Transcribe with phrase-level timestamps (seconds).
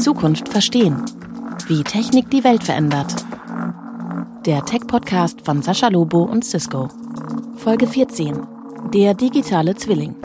[0.00, 1.04] Zukunft verstehen.
[1.68, 3.14] Wie Technik die Welt verändert.
[4.44, 6.88] Der Tech-Podcast von Sascha Lobo und Cisco.
[7.56, 8.36] Folge 14.
[8.92, 10.16] Der digitale Zwilling.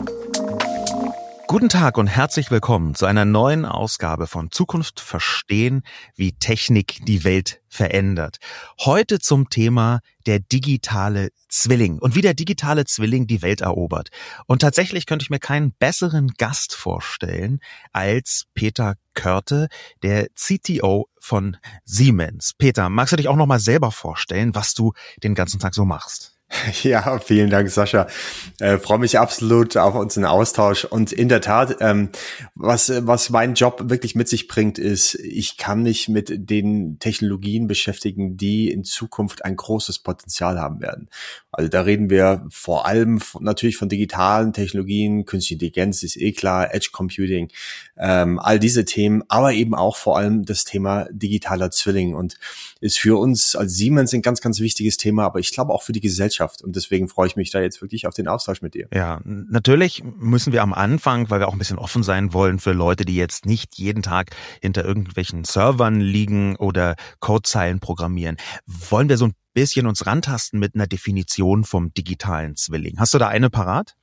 [1.50, 5.82] Guten Tag und herzlich willkommen zu einer neuen Ausgabe von Zukunft verstehen,
[6.14, 8.36] wie Technik die Welt verändert.
[8.80, 14.10] Heute zum Thema der digitale Zwilling und wie der digitale Zwilling die Welt erobert.
[14.44, 17.60] Und tatsächlich könnte ich mir keinen besseren Gast vorstellen
[17.94, 19.68] als Peter Körte,
[20.02, 22.52] der CTO von Siemens.
[22.58, 25.86] Peter, magst du dich auch noch mal selber vorstellen, was du den ganzen Tag so
[25.86, 26.37] machst?
[26.82, 28.06] Ja, vielen Dank, Sascha.
[28.58, 30.84] Äh, freue mich absolut auf unseren Austausch.
[30.84, 32.10] Und in der Tat, ähm,
[32.54, 37.66] was, was mein Job wirklich mit sich bringt, ist, ich kann mich mit den Technologien
[37.66, 41.08] beschäftigen, die in Zukunft ein großes Potenzial haben werden.
[41.50, 46.74] Also da reden wir vor allem natürlich von digitalen Technologien, künstliche Intelligenz ist eh klar,
[46.74, 47.50] Edge Computing,
[47.96, 52.38] ähm, all diese Themen, aber eben auch vor allem das Thema digitaler Zwilling und
[52.80, 55.92] ist für uns als Siemens ein ganz, ganz wichtiges Thema, aber ich glaube auch für
[55.92, 58.88] die Gesellschaft und deswegen freue ich mich da jetzt wirklich auf den Austausch mit dir.
[58.92, 62.72] Ja, natürlich müssen wir am Anfang, weil wir auch ein bisschen offen sein wollen für
[62.72, 69.16] Leute, die jetzt nicht jeden Tag hinter irgendwelchen Servern liegen oder Codezeilen programmieren, wollen wir
[69.16, 72.94] so ein bisschen uns rantasten mit einer Definition vom digitalen Zwilling.
[73.00, 73.96] Hast du da eine parat?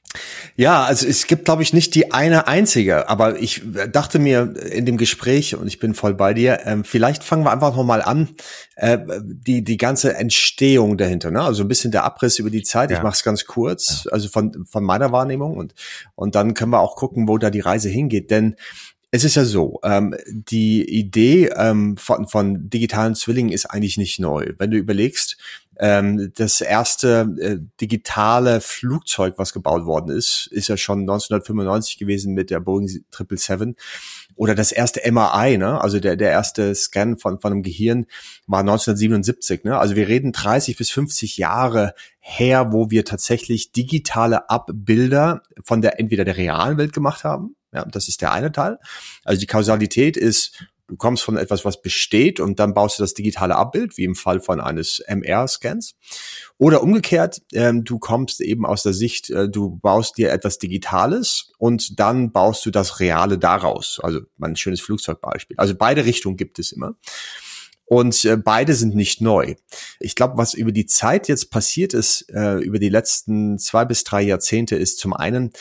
[0.57, 3.61] Ja, also es gibt, glaube ich, nicht die eine einzige, aber ich
[3.91, 7.51] dachte mir in dem Gespräch, und ich bin voll bei dir, äh, vielleicht fangen wir
[7.51, 8.35] einfach nochmal an,
[8.75, 11.41] äh, die, die ganze Entstehung dahinter, ne?
[11.41, 12.97] also ein bisschen der Abriss über die Zeit, ja.
[12.97, 14.11] ich mache es ganz kurz, ja.
[14.11, 15.73] also von, von meiner Wahrnehmung und,
[16.15, 18.55] und dann können wir auch gucken, wo da die Reise hingeht, denn
[19.15, 24.19] es ist ja so, ähm, die Idee ähm, von, von digitalen Zwillingen ist eigentlich nicht
[24.19, 24.51] neu.
[24.57, 25.37] Wenn du überlegst,
[25.79, 32.33] ähm, das erste äh, digitale Flugzeug, was gebaut worden ist, ist ja schon 1995 gewesen
[32.33, 33.75] mit der Boeing 777.
[34.35, 35.79] Oder das erste MRI, ne?
[35.79, 38.05] also der, der erste Scan von, von einem Gehirn
[38.47, 39.63] war 1977.
[39.63, 39.77] Ne?
[39.77, 46.01] Also wir reden 30 bis 50 Jahre her, wo wir tatsächlich digitale Abbilder von der
[46.01, 48.79] entweder der realen Welt gemacht haben, ja, das ist der eine Teil.
[49.23, 53.13] Also die Kausalität ist, du kommst von etwas, was besteht und dann baust du das
[53.13, 55.95] digitale Abbild, wie im Fall von eines MR-Scans.
[56.57, 61.51] Oder umgekehrt, ähm, du kommst eben aus der Sicht, äh, du baust dir etwas Digitales
[61.57, 63.99] und dann baust du das Reale daraus.
[64.01, 65.57] Also ein schönes Flugzeugbeispiel.
[65.57, 66.95] Also beide Richtungen gibt es immer.
[67.87, 69.55] Und äh, beide sind nicht neu.
[69.99, 74.03] Ich glaube, was über die Zeit jetzt passiert ist, äh, über die letzten zwei bis
[74.03, 75.51] drei Jahrzehnte, ist zum einen,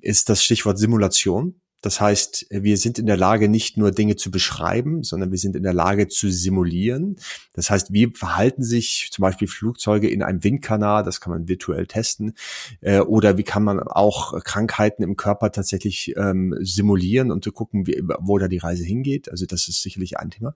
[0.00, 1.60] ist das Stichwort Simulation.
[1.82, 5.54] Das heißt, wir sind in der Lage, nicht nur Dinge zu beschreiben, sondern wir sind
[5.54, 7.16] in der Lage zu simulieren.
[7.52, 11.04] Das heißt, wie verhalten sich zum Beispiel Flugzeuge in einem Windkanal?
[11.04, 12.34] Das kann man virtuell testen.
[12.80, 17.86] Äh, oder wie kann man auch Krankheiten im Körper tatsächlich ähm, simulieren und zu gucken,
[17.86, 19.30] wo da die Reise hingeht?
[19.30, 20.54] Also das ist sicherlich ein Thema.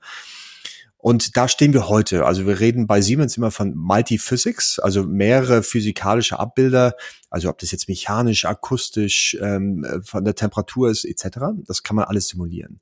[1.02, 2.26] Und da stehen wir heute.
[2.26, 6.94] Also wir reden bei Siemens immer von Multi-Physics, also mehrere physikalische Abbilder,
[7.30, 11.38] also ob das jetzt mechanisch, akustisch, ähm, von der Temperatur ist etc.
[11.66, 12.80] Das kann man alles simulieren.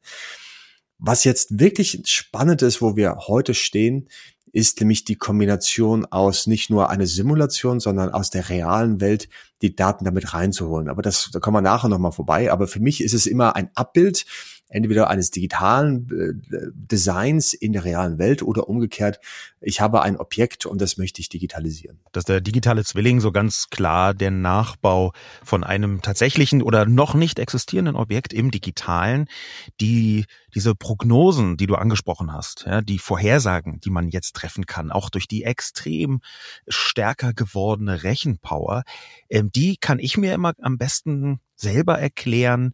[0.99, 4.09] Was jetzt wirklich spannend ist, wo wir heute stehen,
[4.53, 9.29] ist nämlich die Kombination aus nicht nur einer Simulation, sondern aus der realen Welt
[9.63, 10.89] die Daten damit reinzuholen.
[10.89, 12.51] Aber das, da kommen wir nachher nochmal vorbei.
[12.51, 14.25] Aber für mich ist es immer ein Abbild
[14.69, 19.21] entweder eines digitalen äh, Designs in der realen Welt oder umgekehrt,
[19.61, 21.99] ich habe ein Objekt und das möchte ich digitalisieren.
[22.13, 25.13] Dass der digitale Zwilling so ganz klar der Nachbau
[25.43, 29.27] von einem tatsächlichen oder noch nicht existierenden Objekt im digitalen,
[29.81, 34.91] die diese Prognosen, die du angesprochen hast, ja, die Vorhersagen, die man jetzt treffen kann,
[34.91, 36.21] auch durch die extrem
[36.67, 38.85] stärker gewordene Rechenpower,
[39.29, 42.73] ähm, die kann ich mir immer am besten selber erklären,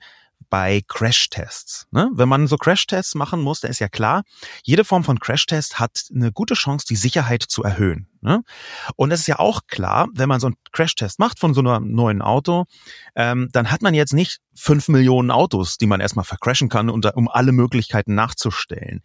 [0.51, 1.87] bei Crashtests.
[1.91, 2.11] Ne?
[2.15, 4.23] Wenn man so Crashtests machen muss, dann ist ja klar,
[4.63, 8.09] jede Form von Crashtest hat eine gute Chance, die Sicherheit zu erhöhen.
[8.21, 8.43] Ne?
[8.97, 11.93] Und es ist ja auch klar, wenn man so einen Crashtest macht von so einem
[11.93, 12.65] neuen Auto,
[13.15, 17.29] ähm, dann hat man jetzt nicht fünf Millionen Autos, die man erstmal vercrashen kann, um
[17.29, 19.03] alle Möglichkeiten nachzustellen.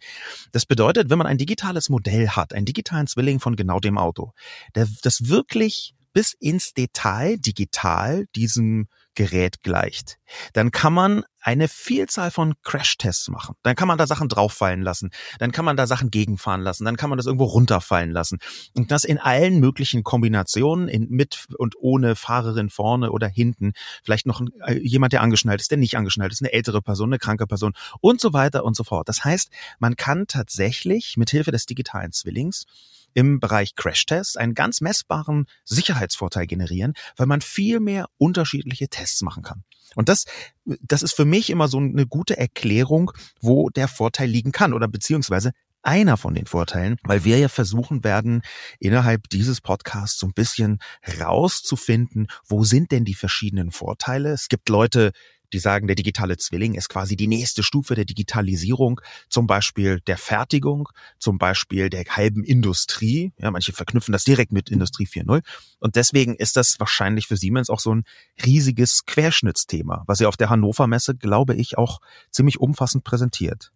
[0.52, 4.32] Das bedeutet, wenn man ein digitales Modell hat, einen digitalen Zwilling von genau dem Auto,
[4.74, 10.18] der das wirklich bis ins Detail digital diesem Gerät gleicht,
[10.52, 13.54] dann kann man eine Vielzahl von Crashtests machen.
[13.62, 16.96] Dann kann man da Sachen drauffallen lassen, dann kann man da Sachen gegenfahren lassen, dann
[16.96, 18.38] kann man das irgendwo runterfallen lassen.
[18.76, 23.72] Und das in allen möglichen Kombinationen, in, mit und ohne Fahrerin vorne oder hinten,
[24.04, 27.18] vielleicht noch äh, jemand, der angeschnallt ist, der nicht angeschnallt ist, eine ältere Person, eine
[27.18, 29.08] kranke Person und so weiter und so fort.
[29.08, 32.66] Das heißt, man kann tatsächlich mit Hilfe des digitalen Zwillings
[33.14, 39.42] im Bereich Crashtests einen ganz messbaren Sicherheitsvorteil generieren, weil man viel mehr unterschiedliche Tests machen
[39.42, 39.64] kann.
[39.94, 40.24] Und das,
[40.64, 44.88] das ist für mich immer so eine gute Erklärung, wo der Vorteil liegen kann oder
[44.88, 45.52] beziehungsweise
[45.82, 48.42] einer von den Vorteilen, weil wir ja versuchen werden,
[48.78, 50.78] innerhalb dieses Podcasts so ein bisschen
[51.20, 54.30] rauszufinden, wo sind denn die verschiedenen Vorteile.
[54.32, 55.12] Es gibt Leute,
[55.52, 60.18] die sagen, der digitale Zwilling ist quasi die nächste Stufe der Digitalisierung, zum Beispiel der
[60.18, 60.88] Fertigung,
[61.18, 63.32] zum Beispiel der halben Industrie.
[63.38, 65.42] Ja, manche verknüpfen das direkt mit Industrie 4.0.
[65.78, 68.04] Und deswegen ist das wahrscheinlich für Siemens auch so ein
[68.44, 72.00] riesiges Querschnittsthema, was ihr auf der Hannover Messe, glaube ich, auch
[72.30, 73.72] ziemlich umfassend präsentiert.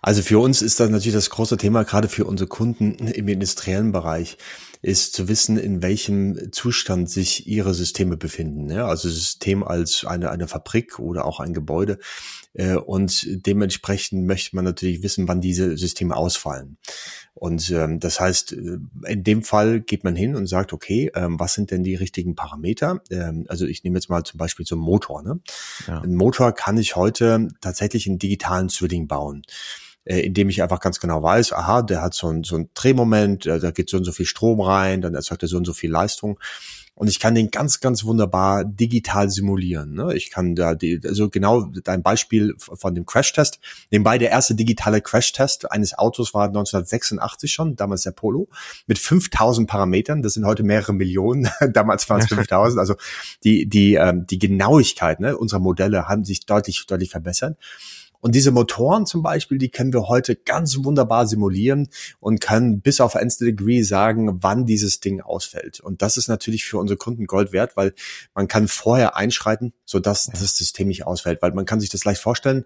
[0.00, 3.92] Also für uns ist das natürlich das große Thema, gerade für unsere Kunden im industriellen
[3.92, 4.38] Bereich
[4.82, 8.68] ist zu wissen, in welchem Zustand sich ihre Systeme befinden.
[8.68, 11.98] Ja, also System als eine, eine Fabrik oder auch ein Gebäude.
[12.52, 16.78] Äh, und dementsprechend möchte man natürlich wissen, wann diese Systeme ausfallen.
[17.34, 21.38] Und ähm, das heißt, äh, in dem Fall geht man hin und sagt, okay, ähm,
[21.38, 23.00] was sind denn die richtigen Parameter?
[23.10, 25.22] Ähm, also ich nehme jetzt mal zum Beispiel so einen Motor.
[25.22, 25.40] Ne?
[25.86, 26.00] Ja.
[26.00, 29.42] Ein Motor kann ich heute tatsächlich einen digitalen Zwilling bauen
[30.04, 33.46] äh, indem ich einfach ganz genau weiß, aha, der hat so ein, so ein Drehmoment,
[33.46, 35.72] äh, da geht so und so viel Strom rein, dann erzeugt er so und so
[35.72, 36.38] viel Leistung.
[36.94, 39.94] Und ich kann den ganz, ganz wunderbar digital simulieren.
[39.94, 40.14] Ne?
[40.14, 43.60] Ich kann da, die, also genau dein Beispiel von dem Crashtest.
[43.90, 48.48] Nebenbei der erste digitale Crashtest eines Autos war 1986 schon, damals der Polo,
[48.86, 50.22] mit 5000 Parametern.
[50.22, 51.48] Das sind heute mehrere Millionen.
[51.72, 52.78] damals waren es 5000.
[52.78, 52.94] Also
[53.42, 57.56] die, die, ähm, die Genauigkeit ne, unserer Modelle haben sich deutlich, deutlich verbessert.
[58.22, 61.88] Und diese Motoren zum Beispiel, die können wir heute ganz wunderbar simulieren
[62.20, 65.80] und können bis auf nth Degree sagen, wann dieses Ding ausfällt.
[65.80, 67.94] Und das ist natürlich für unsere Kunden Gold wert, weil
[68.32, 71.42] man kann vorher einschreiten, sodass das System nicht ausfällt.
[71.42, 72.64] Weil man kann sich das leicht vorstellen,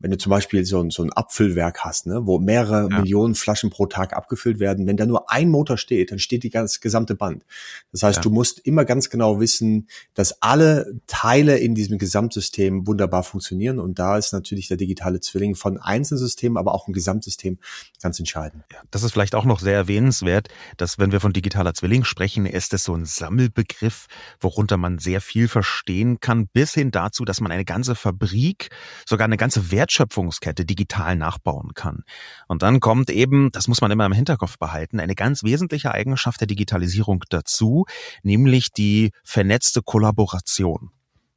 [0.00, 3.00] wenn du zum Beispiel so ein, so ein Abfüllwerk hast, ne, wo mehrere ja.
[3.00, 6.50] Millionen Flaschen pro Tag abgefüllt werden, wenn da nur ein Motor steht, dann steht die
[6.50, 7.44] ganze gesamte Band.
[7.92, 8.22] Das heißt, ja.
[8.22, 13.78] du musst immer ganz genau wissen, dass alle Teile in diesem Gesamtsystem wunderbar funktionieren.
[13.78, 17.58] Und da ist natürlich der digitale Zwilling von Einzelsystemen, aber auch im Gesamtsystem
[18.02, 18.64] ganz entscheidend.
[18.72, 22.46] Ja, das ist vielleicht auch noch sehr erwähnenswert, dass wenn wir von digitaler Zwilling sprechen,
[22.46, 24.06] ist es so ein Sammelbegriff,
[24.40, 28.68] worunter man sehr viel verstehen kann, bis hin dazu, dass man eine ganze Fabrik,
[29.06, 32.04] sogar eine ganze Wertschöpfung Wertschöpfungskette digital nachbauen kann.
[32.48, 36.40] Und dann kommt eben, das muss man immer im Hinterkopf behalten, eine ganz wesentliche Eigenschaft
[36.40, 37.84] der Digitalisierung dazu,
[38.22, 40.90] nämlich die vernetzte Kollaboration.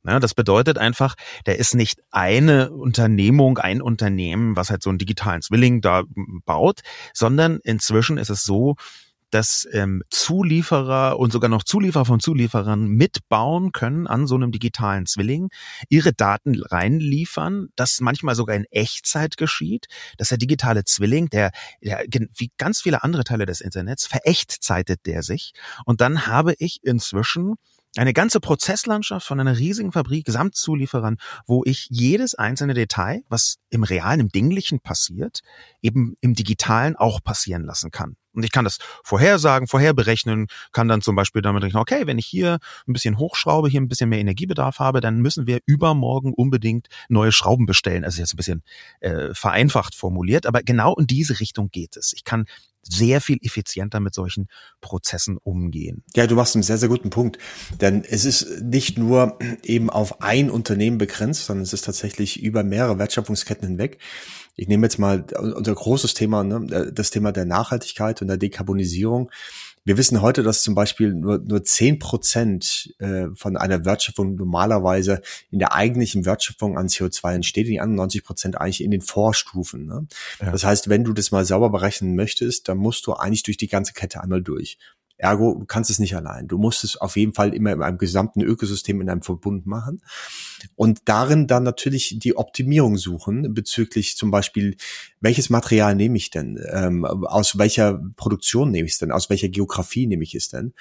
[0.06, 1.16] Ja, das bedeutet einfach,
[1.46, 6.04] der ist nicht eine Unternehmung, ein Unternehmen, was halt so einen digitalen Zwilling da
[6.46, 6.80] baut,
[7.14, 8.76] sondern inzwischen ist es so,
[9.32, 15.06] dass ähm, Zulieferer und sogar noch Zulieferer von Zulieferern mitbauen können an so einem digitalen
[15.06, 15.50] Zwilling,
[15.90, 19.88] ihre Daten reinliefern, das manchmal sogar in Echtzeit geschieht,
[20.18, 21.52] dass der digitale Zwilling, der,
[21.82, 25.54] der wie ganz viele andere Teile des Internets, verechtzeitet der sich.
[25.86, 27.56] Und dann habe ich inzwischen
[27.96, 33.84] eine ganze Prozesslandschaft von einer riesigen Fabrik, Gesamtzulieferern, wo ich jedes einzelne Detail, was im
[33.84, 35.42] realen, im Dinglichen passiert,
[35.82, 38.16] eben im Digitalen auch passieren lassen kann.
[38.34, 42.28] Und ich kann das vorhersagen, vorherberechnen, kann dann zum Beispiel damit rechnen, okay, wenn ich
[42.28, 46.88] hier ein bisschen hochschraube, hier ein bisschen mehr Energiebedarf habe, dann müssen wir übermorgen unbedingt
[47.10, 48.06] neue Schrauben bestellen.
[48.06, 48.64] Also jetzt ein bisschen
[49.00, 52.14] äh, vereinfacht formuliert, aber genau in diese Richtung geht es.
[52.14, 52.46] Ich kann
[52.90, 54.48] sehr viel effizienter mit solchen
[54.82, 56.04] Prozessen umgehen.
[56.16, 57.38] Ja, du machst einen sehr, sehr guten Punkt.
[57.82, 62.64] Denn es ist nicht nur eben auf ein Unternehmen begrenzt, sondern es ist tatsächlich über
[62.64, 64.00] mehrere Wertschöpfungsketten hinweg.
[64.56, 69.30] Ich nehme jetzt mal unser großes Thema, ne, das Thema der Nachhaltigkeit und der Dekarbonisierung.
[69.88, 75.22] Wir wissen heute, dass zum Beispiel nur, nur zehn Prozent äh, von einer Wertschöpfung normalerweise
[75.50, 79.86] in der eigentlichen Wertschöpfung an CO2 entsteht, die anderen 90 Prozent eigentlich in den Vorstufen.
[79.86, 80.06] Ne?
[80.42, 80.52] Ja.
[80.52, 83.70] Das heißt, wenn du das mal sauber berechnen möchtest, dann musst du eigentlich durch die
[83.70, 84.78] ganze Kette einmal durch.
[85.18, 86.48] Ergo, du kannst es nicht allein.
[86.48, 90.02] Du musst es auf jeden Fall immer in einem gesamten Ökosystem in einem Verbund machen
[90.76, 94.76] und darin dann natürlich die Optimierung suchen bezüglich zum Beispiel,
[95.20, 99.50] welches Material nehme ich denn, ähm, aus welcher Produktion nehme ich es denn, aus welcher
[99.50, 100.74] Geografie nehme ich es denn.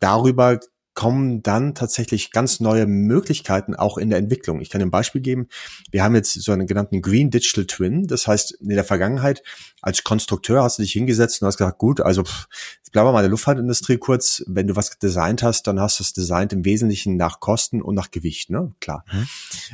[0.00, 0.58] Darüber
[0.94, 4.60] kommen dann tatsächlich ganz neue Möglichkeiten auch in der Entwicklung.
[4.60, 5.48] Ich kann ein Beispiel geben.
[5.90, 8.06] Wir haben jetzt so einen genannten Green Digital Twin.
[8.06, 9.42] Das heißt, in der Vergangenheit
[9.82, 12.46] als Konstrukteur hast du dich hingesetzt und hast gesagt, gut, also pff,
[12.92, 14.44] bleiben wir mal in der Luftfahrtindustrie kurz.
[14.46, 17.96] Wenn du was designt hast, dann hast du es designt im Wesentlichen nach Kosten und
[17.96, 18.72] nach Gewicht, ne?
[18.80, 19.04] Klar.
[19.12, 19.26] Mhm.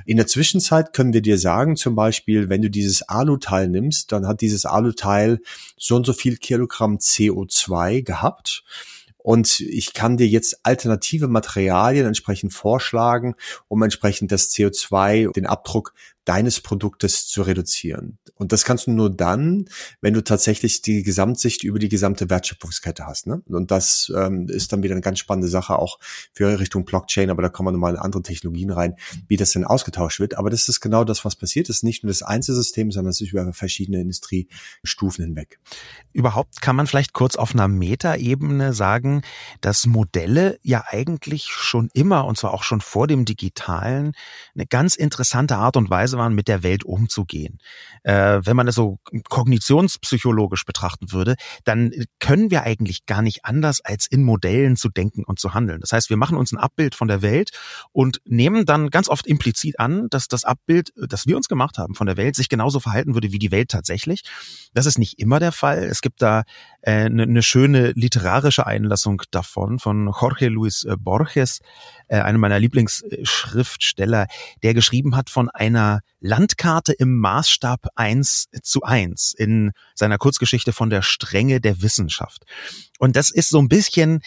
[0.06, 4.26] In der Zwischenzeit können wir dir sagen, zum Beispiel, wenn du dieses Aluteil nimmst, dann
[4.26, 5.40] hat dieses Aluteil
[5.76, 8.64] so und so viel Kilogramm CO2 gehabt
[9.22, 13.34] und ich kann dir jetzt alternative Materialien entsprechend vorschlagen,
[13.68, 15.94] um entsprechend das CO2, den Abdruck
[16.30, 18.20] deines Produktes zu reduzieren.
[18.36, 19.64] Und das kannst du nur dann,
[20.00, 23.26] wenn du tatsächlich die Gesamtsicht über die gesamte Wertschöpfungskette hast.
[23.26, 23.42] Ne?
[23.48, 25.98] Und das ähm, ist dann wieder eine ganz spannende Sache auch
[26.32, 28.94] für Richtung Blockchain, aber da kommen wir nochmal in andere Technologien rein,
[29.26, 30.38] wie das denn ausgetauscht wird.
[30.38, 31.68] Aber das ist genau das, was passiert.
[31.68, 35.58] Ist nicht nur das Einzelsystem, sondern es ist über verschiedene Industriestufen hinweg.
[36.12, 39.22] Überhaupt kann man vielleicht kurz auf einer Metaebene sagen,
[39.62, 44.12] dass Modelle ja eigentlich schon immer, und zwar auch schon vor dem Digitalen,
[44.54, 47.58] eine ganz interessante Art und Weise waren, mit der Welt umzugehen.
[48.04, 48.98] Äh, wenn man das so
[49.28, 51.34] kognitionspsychologisch betrachten würde,
[51.64, 55.80] dann können wir eigentlich gar nicht anders, als in Modellen zu denken und zu handeln.
[55.80, 57.50] Das heißt, wir machen uns ein Abbild von der Welt
[57.92, 61.94] und nehmen dann ganz oft implizit an, dass das Abbild, das wir uns gemacht haben
[61.94, 64.22] von der Welt, sich genauso verhalten würde wie die Welt tatsächlich.
[64.74, 65.84] Das ist nicht immer der Fall.
[65.84, 66.44] Es gibt da
[66.82, 71.60] eine äh, ne, ne schöne literarische Einlassung davon von Jorge Luis äh, Borges,
[72.08, 74.26] äh, einem meiner Lieblingsschriftsteller,
[74.62, 80.90] der geschrieben hat von einer Landkarte im Maßstab eins zu eins in seiner Kurzgeschichte von
[80.90, 82.44] der Strenge der Wissenschaft.
[82.98, 84.20] Und das ist so ein bisschen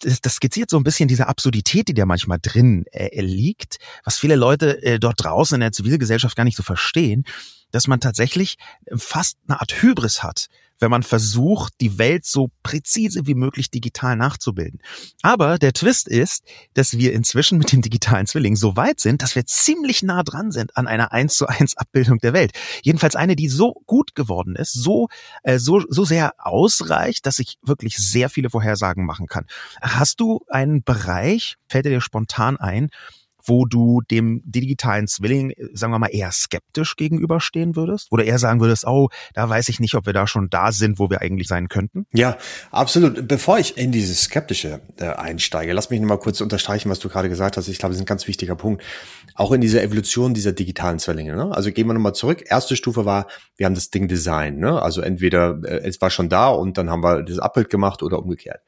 [0.00, 4.36] das skizziert so ein bisschen diese Absurdität, die da manchmal drin äh, liegt, was viele
[4.36, 7.24] Leute äh, dort draußen in der Zivilgesellschaft gar nicht so verstehen,
[7.70, 8.56] dass man tatsächlich
[8.94, 10.48] fast eine Art Hybris hat,
[10.84, 14.80] wenn man versucht, die Welt so präzise wie möglich digital nachzubilden.
[15.22, 19.34] Aber der Twist ist, dass wir inzwischen mit dem digitalen Zwilling so weit sind, dass
[19.34, 22.52] wir ziemlich nah dran sind an einer 1 zu 1 Abbildung der Welt.
[22.82, 25.08] Jedenfalls eine, die so gut geworden ist, so,
[25.42, 29.46] äh, so, so sehr ausreicht, dass ich wirklich sehr viele Vorhersagen machen kann.
[29.80, 32.90] Hast du einen Bereich, fällt dir spontan ein,
[33.44, 38.08] wo du dem digitalen Zwilling, sagen wir mal, eher skeptisch gegenüberstehen würdest?
[38.10, 40.98] Oder eher sagen würdest, oh, da weiß ich nicht, ob wir da schon da sind,
[40.98, 42.06] wo wir eigentlich sein könnten?
[42.12, 42.36] Ja,
[42.70, 43.28] absolut.
[43.28, 47.28] Bevor ich in dieses Skeptische äh, einsteige, lass mich nochmal kurz unterstreichen, was du gerade
[47.28, 47.68] gesagt hast.
[47.68, 48.82] Ich glaube, das ist ein ganz wichtiger Punkt.
[49.34, 51.34] Auch in dieser Evolution dieser digitalen Zwillinge.
[51.34, 51.50] Ne?
[51.54, 52.44] Also gehen wir nochmal zurück.
[52.46, 54.58] Erste Stufe war, wir haben das Ding Design.
[54.58, 54.80] Ne?
[54.80, 58.18] Also entweder äh, es war schon da und dann haben wir das Abbild gemacht oder
[58.18, 58.60] umgekehrt.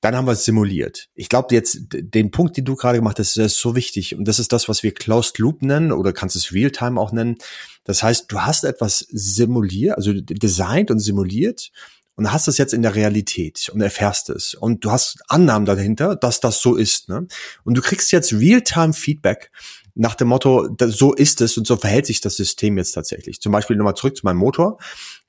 [0.00, 1.08] Dann haben wir es simuliert.
[1.14, 4.14] Ich glaube jetzt, den Punkt, den du gerade gemacht hast, ist so wichtig.
[4.14, 7.36] Und das ist das, was wir Closed Loop nennen oder kannst es Realtime auch nennen.
[7.84, 11.72] Das heißt, du hast etwas simuliert, also designt und simuliert
[12.14, 14.54] und hast es jetzt in der Realität und erfährst es.
[14.54, 17.08] Und du hast Annahmen dahinter, dass das so ist.
[17.08, 17.26] Ne?
[17.64, 19.50] Und du kriegst jetzt Realtime-Feedback
[19.94, 23.40] nach dem Motto, so ist es und so verhält sich das System jetzt tatsächlich.
[23.40, 24.78] Zum Beispiel nochmal zurück zu meinem Motor.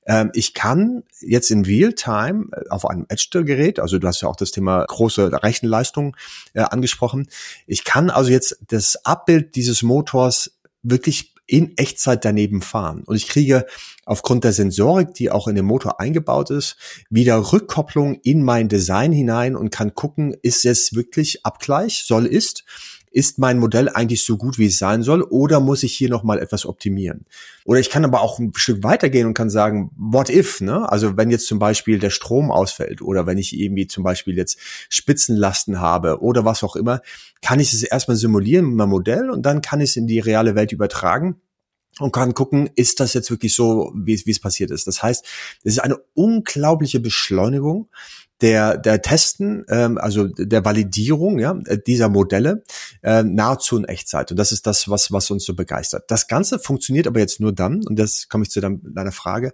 [0.10, 4.36] Ähm, ich kann jetzt in Realtime äh, auf einem Edge-Gerät, also du hast ja auch
[4.36, 6.18] das Thema große Rechenleistung
[6.54, 7.28] äh, angesprochen,
[7.68, 13.04] ich kann also jetzt das Abbild dieses Motors wirklich in Echtzeit daneben fahren.
[13.06, 13.66] Und ich kriege
[14.06, 16.78] aufgrund der Sensorik, die auch in den Motor eingebaut ist,
[17.10, 22.66] wieder Rückkopplung in mein Design hinein und kann gucken, ist es wirklich Abgleich, soll ist
[23.12, 26.40] ist mein Modell eigentlich so gut, wie es sein soll, oder muss ich hier nochmal
[26.40, 27.26] etwas optimieren?
[27.66, 30.90] Oder ich kann aber auch ein Stück weitergehen und kann sagen, what if, ne?
[30.92, 34.60] Also wenn jetzt zum Beispiel der Strom ausfällt oder wenn ich irgendwie zum Beispiel jetzt
[34.90, 37.02] Spitzenlasten habe oder was auch immer,
[37.42, 40.20] kann ich es erstmal simulieren mit meinem Modell und dann kann ich es in die
[40.20, 41.42] reale Welt übertragen
[42.00, 44.88] und kann gucken, ist das jetzt wirklich so, wie es, wie es passiert ist.
[44.88, 45.26] Das heißt,
[45.64, 47.90] es ist eine unglaubliche Beschleunigung
[48.42, 51.54] der, der Testen, ähm, also der Validierung ja,
[51.88, 52.64] dieser Modelle
[53.02, 54.32] äh, nahezu in Echtzeit.
[54.32, 56.06] Und das ist das, was, was uns so begeistert.
[56.10, 59.54] Das Ganze funktioniert aber jetzt nur dann, und das komme ich zu deiner Frage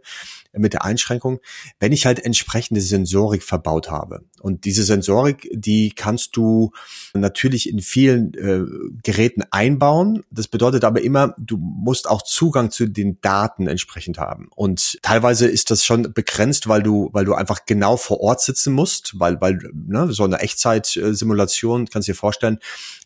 [0.54, 1.39] mit der Einschränkung,
[1.80, 4.24] wenn ich halt entsprechende Sensorik verbaut habe.
[4.42, 6.72] Und diese Sensorik, die kannst du
[7.13, 8.63] natürlich in vielen äh,
[9.04, 10.24] Geräten einbauen.
[10.30, 14.50] Das bedeutet aber immer, du musst auch Zugang zu den Daten entsprechend haben.
[14.56, 18.74] Und teilweise ist das schon begrenzt, weil du, weil du einfach genau vor Ort sitzen
[18.75, 22.60] musst, weil, weil ne, so eine Echtzeit-Simulation, kannst du dir vorstellen,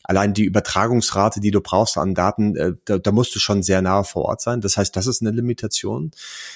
[0.10, 3.84] allein die Übertragungsrate, die du brauchst an Daten, äh, da, da musst du schon sehr
[3.84, 4.60] nahe vor Ort sein.
[4.60, 6.10] Das heißt, das ist eine Limitation.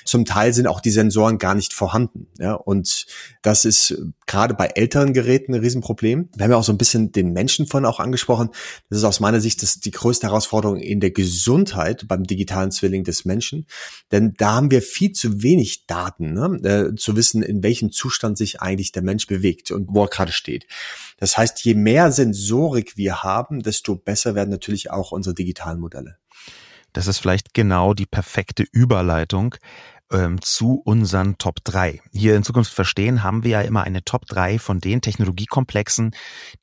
[0.05, 2.25] Zum Teil sind auch die Sensoren gar nicht vorhanden.
[2.39, 3.05] Ja, und
[3.43, 6.29] das ist gerade bei älteren Geräten ein Riesenproblem.
[6.35, 8.49] Wir haben ja auch so ein bisschen den Menschen von auch angesprochen.
[8.89, 13.03] Das ist aus meiner Sicht das die größte Herausforderung in der Gesundheit beim digitalen Zwilling
[13.03, 13.67] des Menschen.
[14.11, 16.59] Denn da haben wir viel zu wenig Daten, ne?
[16.63, 20.31] äh, zu wissen, in welchem Zustand sich eigentlich der Mensch bewegt und wo er gerade
[20.31, 20.65] steht.
[21.17, 26.17] Das heißt, je mehr Sensorik wir haben, desto besser werden natürlich auch unsere digitalen Modelle.
[26.93, 29.55] Das ist vielleicht genau die perfekte Überleitung
[30.11, 32.01] ähm, zu unseren Top 3.
[32.13, 36.11] Hier in Zukunft verstehen haben wir ja immer eine Top 3 von den Technologiekomplexen,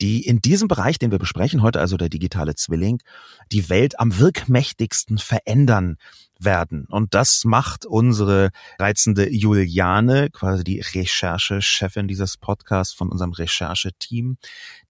[0.01, 3.03] die in diesem Bereich, den wir besprechen heute, also der digitale Zwilling,
[3.51, 5.97] die Welt am wirkmächtigsten verändern
[6.45, 6.87] werden.
[6.89, 14.37] Und das macht unsere reizende Juliane, quasi die Recherchechefin dieses Podcasts von unserem Rechercheteam.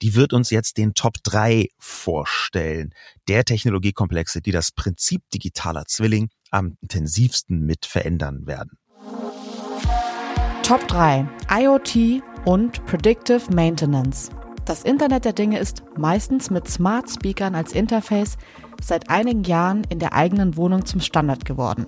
[0.03, 2.95] Die wird uns jetzt den Top 3 vorstellen,
[3.29, 8.79] der Technologiekomplexe, die das Prinzip digitaler Zwilling am intensivsten mit verändern werden.
[10.63, 11.29] Top 3.
[11.51, 14.31] IoT und Predictive Maintenance.
[14.71, 18.37] Das Internet der Dinge ist meistens mit Smart Speakern als Interface
[18.81, 21.87] seit einigen Jahren in der eigenen Wohnung zum Standard geworden.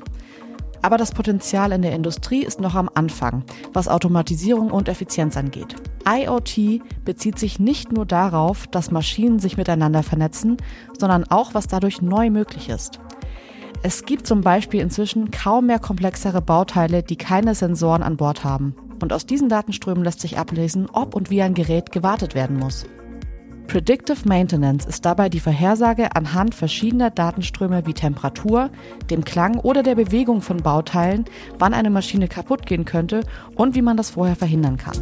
[0.83, 5.77] Aber das Potenzial in der Industrie ist noch am Anfang, was Automatisierung und Effizienz angeht.
[6.05, 10.57] IoT bezieht sich nicht nur darauf, dass Maschinen sich miteinander vernetzen,
[10.99, 12.99] sondern auch, was dadurch neu möglich ist.
[13.85, 18.75] Es gibt zum Beispiel inzwischen kaum mehr komplexere Bauteile, die keine Sensoren an Bord haben
[19.03, 22.87] und aus diesen Datenströmen lässt sich ablesen, ob und wie ein Gerät gewartet werden muss.
[23.67, 28.71] Predictive Maintenance ist dabei die Vorhersage anhand verschiedener Datenströme wie Temperatur,
[29.11, 31.25] dem Klang oder der Bewegung von Bauteilen,
[31.59, 33.21] wann eine Maschine kaputt gehen könnte
[33.55, 34.97] und wie man das vorher verhindern kann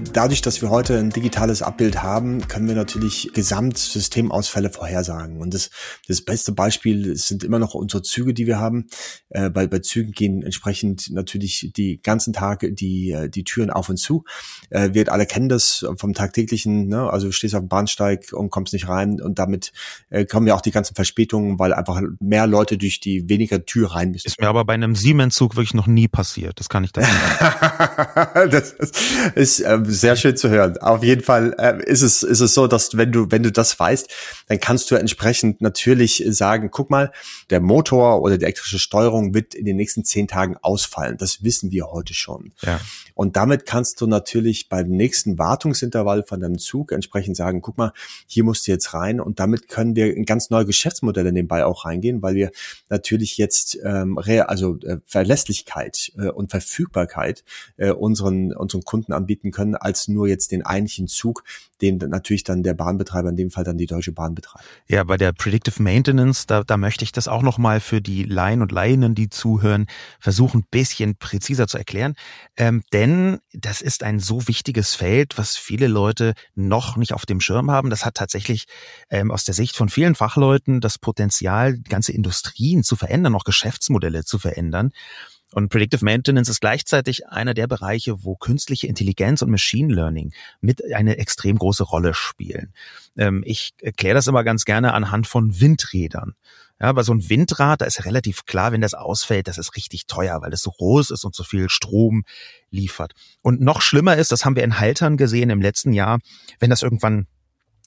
[0.00, 5.40] dadurch, dass wir heute ein digitales Abbild haben, können wir natürlich Gesamtsystemausfälle vorhersagen.
[5.40, 5.70] Und das,
[6.06, 8.86] das beste Beispiel sind immer noch unsere Züge, die wir haben.
[9.30, 13.88] Äh, bei, bei Zügen gehen entsprechend natürlich die ganzen Tage die, äh, die Türen auf
[13.88, 14.24] und zu.
[14.70, 17.10] Äh, wir alle kennen das vom tagtäglichen, ne?
[17.10, 19.72] also du stehst auf dem Bahnsteig und kommst nicht rein und damit
[20.10, 23.92] äh, kommen ja auch die ganzen Verspätungen, weil einfach mehr Leute durch die weniger Tür
[23.92, 24.26] rein müssen.
[24.26, 26.58] Ist mir aber bei einem Siemens-Zug wirklich noch nie passiert.
[26.60, 28.50] Das kann ich da sagen.
[28.50, 28.96] das ist,
[29.34, 30.78] ist äh, sehr schön zu hören.
[30.78, 33.78] Auf jeden Fall äh, ist es ist es so, dass wenn du wenn du das
[33.78, 34.08] weißt,
[34.48, 37.12] dann kannst du entsprechend natürlich sagen, guck mal,
[37.50, 41.16] der Motor oder die elektrische Steuerung wird in den nächsten zehn Tagen ausfallen.
[41.18, 42.52] Das wissen wir heute schon.
[42.62, 42.80] Ja.
[43.18, 47.92] Und damit kannst du natürlich beim nächsten Wartungsintervall von deinem Zug entsprechend sagen, guck mal,
[48.28, 49.20] hier musst du jetzt rein.
[49.20, 52.52] Und damit können wir in ganz neue Geschäftsmodelle nebenbei auch reingehen, weil wir
[52.88, 57.42] natürlich jetzt ähm, also äh, Verlässlichkeit äh, und Verfügbarkeit
[57.76, 61.42] äh, unseren unseren Kunden anbieten können als nur jetzt den eigentlichen Zug,
[61.82, 64.64] den natürlich dann der Bahnbetreiber, in dem Fall dann die Deutsche Bahn betreibt.
[64.88, 68.62] Ja, bei der Predictive Maintenance, da, da möchte ich das auch nochmal für die Laien
[68.62, 69.86] und Laienen, die zuhören,
[70.20, 72.14] versuchen, ein bisschen präziser zu erklären.
[72.56, 77.40] Ähm, denn das ist ein so wichtiges Feld, was viele Leute noch nicht auf dem
[77.40, 77.90] Schirm haben.
[77.90, 78.66] Das hat tatsächlich
[79.10, 84.24] ähm, aus der Sicht von vielen Fachleuten das Potenzial, ganze Industrien zu verändern, auch Geschäftsmodelle
[84.24, 84.90] zu verändern.
[85.52, 90.82] Und Predictive Maintenance ist gleichzeitig einer der Bereiche, wo künstliche Intelligenz und Machine Learning mit
[90.92, 92.74] eine extrem große Rolle spielen.
[93.16, 96.34] Ähm, ich erkläre das immer ganz gerne anhand von Windrädern.
[96.80, 100.06] Ja, bei so ein Windrad, da ist relativ klar, wenn das ausfällt, das ist richtig
[100.06, 102.24] teuer, weil es so groß ist und so viel Strom
[102.70, 103.14] liefert.
[103.42, 106.20] Und noch schlimmer ist, das haben wir in Haltern gesehen im letzten Jahr,
[106.60, 107.26] wenn das irgendwann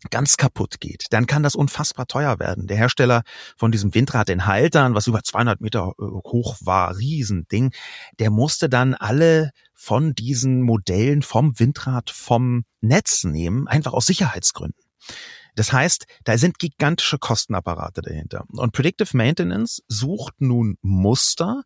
[0.10, 2.68] ganz kaputt geht, dann kann das unfassbar teuer werden.
[2.68, 3.24] Der Hersteller
[3.58, 7.72] von diesem Windrad in Haltern, was über 200 Meter äh, hoch war, Riesending,
[8.20, 14.84] der musste dann alle von diesen Modellen vom Windrad vom Netz nehmen, einfach aus Sicherheitsgründen.
[15.56, 18.46] Das heißt, da sind gigantische Kostenapparate dahinter.
[18.52, 21.64] Und Predictive Maintenance sucht nun Muster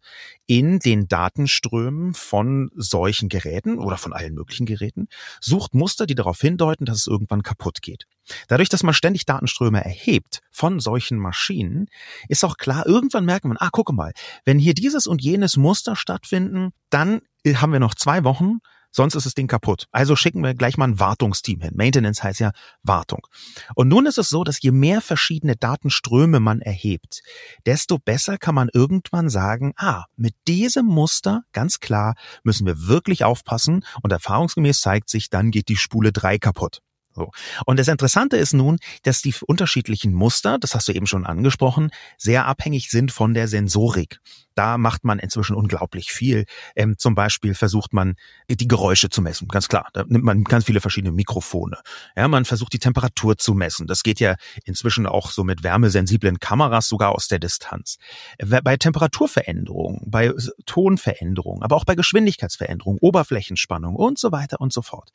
[0.48, 5.08] in den Datenströmen von solchen Geräten oder von allen möglichen Geräten,
[5.40, 8.06] sucht Muster, die darauf hindeuten, dass es irgendwann kaputt geht.
[8.48, 11.88] Dadurch, dass man ständig Datenströme erhebt von solchen Maschinen,
[12.28, 14.14] ist auch klar, irgendwann merkt man, ah, gucke mal,
[14.46, 18.60] wenn hier dieses und jenes Muster stattfinden, dann haben wir noch zwei Wochen,
[18.96, 19.88] sonst ist das Ding kaputt.
[19.92, 21.74] Also schicken wir gleich mal ein Wartungsteam hin.
[21.76, 22.52] Maintenance heißt ja
[22.84, 23.28] Wartung.
[23.76, 27.22] Und nun ist es so, dass je mehr verschiedene Datenströme man erhebt,
[27.66, 33.24] desto besser kann man irgendwann sagen, ah, mit diesem Muster, ganz klar, müssen wir wirklich
[33.24, 36.82] aufpassen und erfahrungsgemäß zeigt sich, dann geht die Spule 3 kaputt.
[37.16, 37.32] So.
[37.66, 41.92] Und das Interessante ist nun, dass die unterschiedlichen Muster, das hast du eben schon angesprochen,
[42.18, 44.20] sehr abhängig sind von der Sensorik.
[44.56, 46.46] Da macht man inzwischen unglaublich viel.
[46.76, 48.16] Ähm, zum Beispiel versucht man,
[48.50, 49.48] die Geräusche zu messen.
[49.48, 49.90] Ganz klar.
[49.94, 51.78] Da nimmt man ganz viele verschiedene Mikrofone.
[52.16, 53.88] Ja, man versucht die Temperatur zu messen.
[53.88, 57.98] Das geht ja inzwischen auch so mit wärmesensiblen Kameras sogar aus der Distanz.
[58.38, 60.34] Äh, bei Temperaturveränderungen, bei
[60.66, 65.12] Tonveränderungen, aber auch bei Geschwindigkeitsveränderungen, Oberflächenspannung und so weiter und so fort.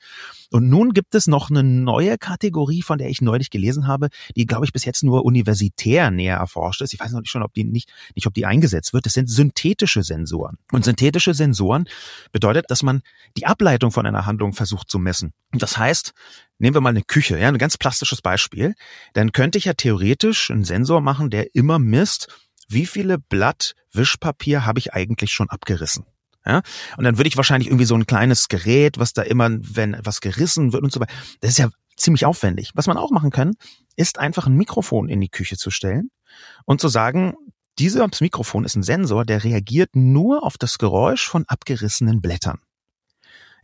[0.50, 4.46] Und nun gibt es noch eine neue Kategorie, von der ich neulich gelesen habe, die,
[4.46, 6.92] glaube ich, bis jetzt nur universitär näher erforscht ist.
[6.92, 9.07] Ich weiß noch nicht schon, ob die nicht, nicht ob die eingesetzt wird.
[9.07, 10.58] Das sind synthetische Sensoren.
[10.72, 11.86] Und synthetische Sensoren
[12.32, 13.02] bedeutet, dass man
[13.36, 15.32] die Ableitung von einer Handlung versucht zu messen.
[15.52, 16.12] Das heißt,
[16.58, 18.74] nehmen wir mal eine Küche, ja, ein ganz plastisches Beispiel.
[19.14, 22.28] Dann könnte ich ja theoretisch einen Sensor machen, der immer misst,
[22.68, 26.04] wie viele Blatt Wischpapier habe ich eigentlich schon abgerissen.
[26.44, 26.62] Ja?
[26.96, 30.20] Und dann würde ich wahrscheinlich irgendwie so ein kleines Gerät, was da immer, wenn was
[30.20, 32.70] gerissen wird und so weiter, das ist ja ziemlich aufwendig.
[32.74, 33.54] Was man auch machen kann,
[33.96, 36.10] ist einfach ein Mikrofon in die Küche zu stellen
[36.64, 37.34] und zu sagen,
[37.80, 42.60] dieses Mikrofon ist ein Sensor, der reagiert nur auf das Geräusch von abgerissenen Blättern.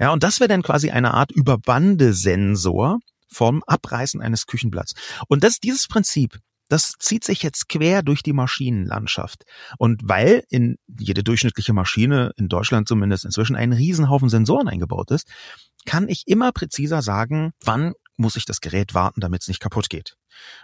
[0.01, 2.99] Ja, und das wäre dann quasi eine Art Überbandesensor
[3.29, 4.95] vom Abreißen eines Küchenblatts.
[5.29, 9.45] Und das, dieses Prinzip, das zieht sich jetzt quer durch die Maschinenlandschaft.
[9.79, 15.29] Und weil in jede durchschnittliche Maschine, in Deutschland zumindest inzwischen, ein Riesenhaufen Sensoren eingebaut ist,
[15.85, 19.89] kann ich immer präziser sagen, wann muss ich das Gerät warten, damit es nicht kaputt
[19.89, 20.17] geht.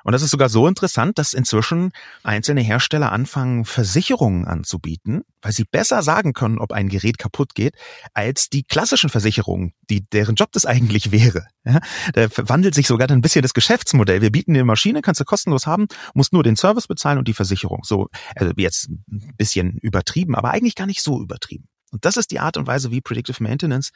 [0.05, 5.65] Und das ist sogar so interessant, dass inzwischen einzelne Hersteller anfangen, Versicherungen anzubieten, weil sie
[5.65, 7.75] besser sagen können, ob ein Gerät kaputt geht,
[8.13, 11.47] als die klassischen Versicherungen, die deren Job das eigentlich wäre.
[11.65, 11.81] Ja,
[12.13, 14.21] da verwandelt sich sogar ein bisschen das Geschäftsmodell.
[14.21, 17.35] Wir bieten eine Maschine, kannst du kostenlos haben, musst nur den Service bezahlen und die
[17.35, 17.83] Versicherung.
[17.85, 21.69] So, also jetzt ein bisschen übertrieben, aber eigentlich gar nicht so übertrieben.
[21.93, 23.91] Und das ist die Art und Weise, wie Predictive Maintenance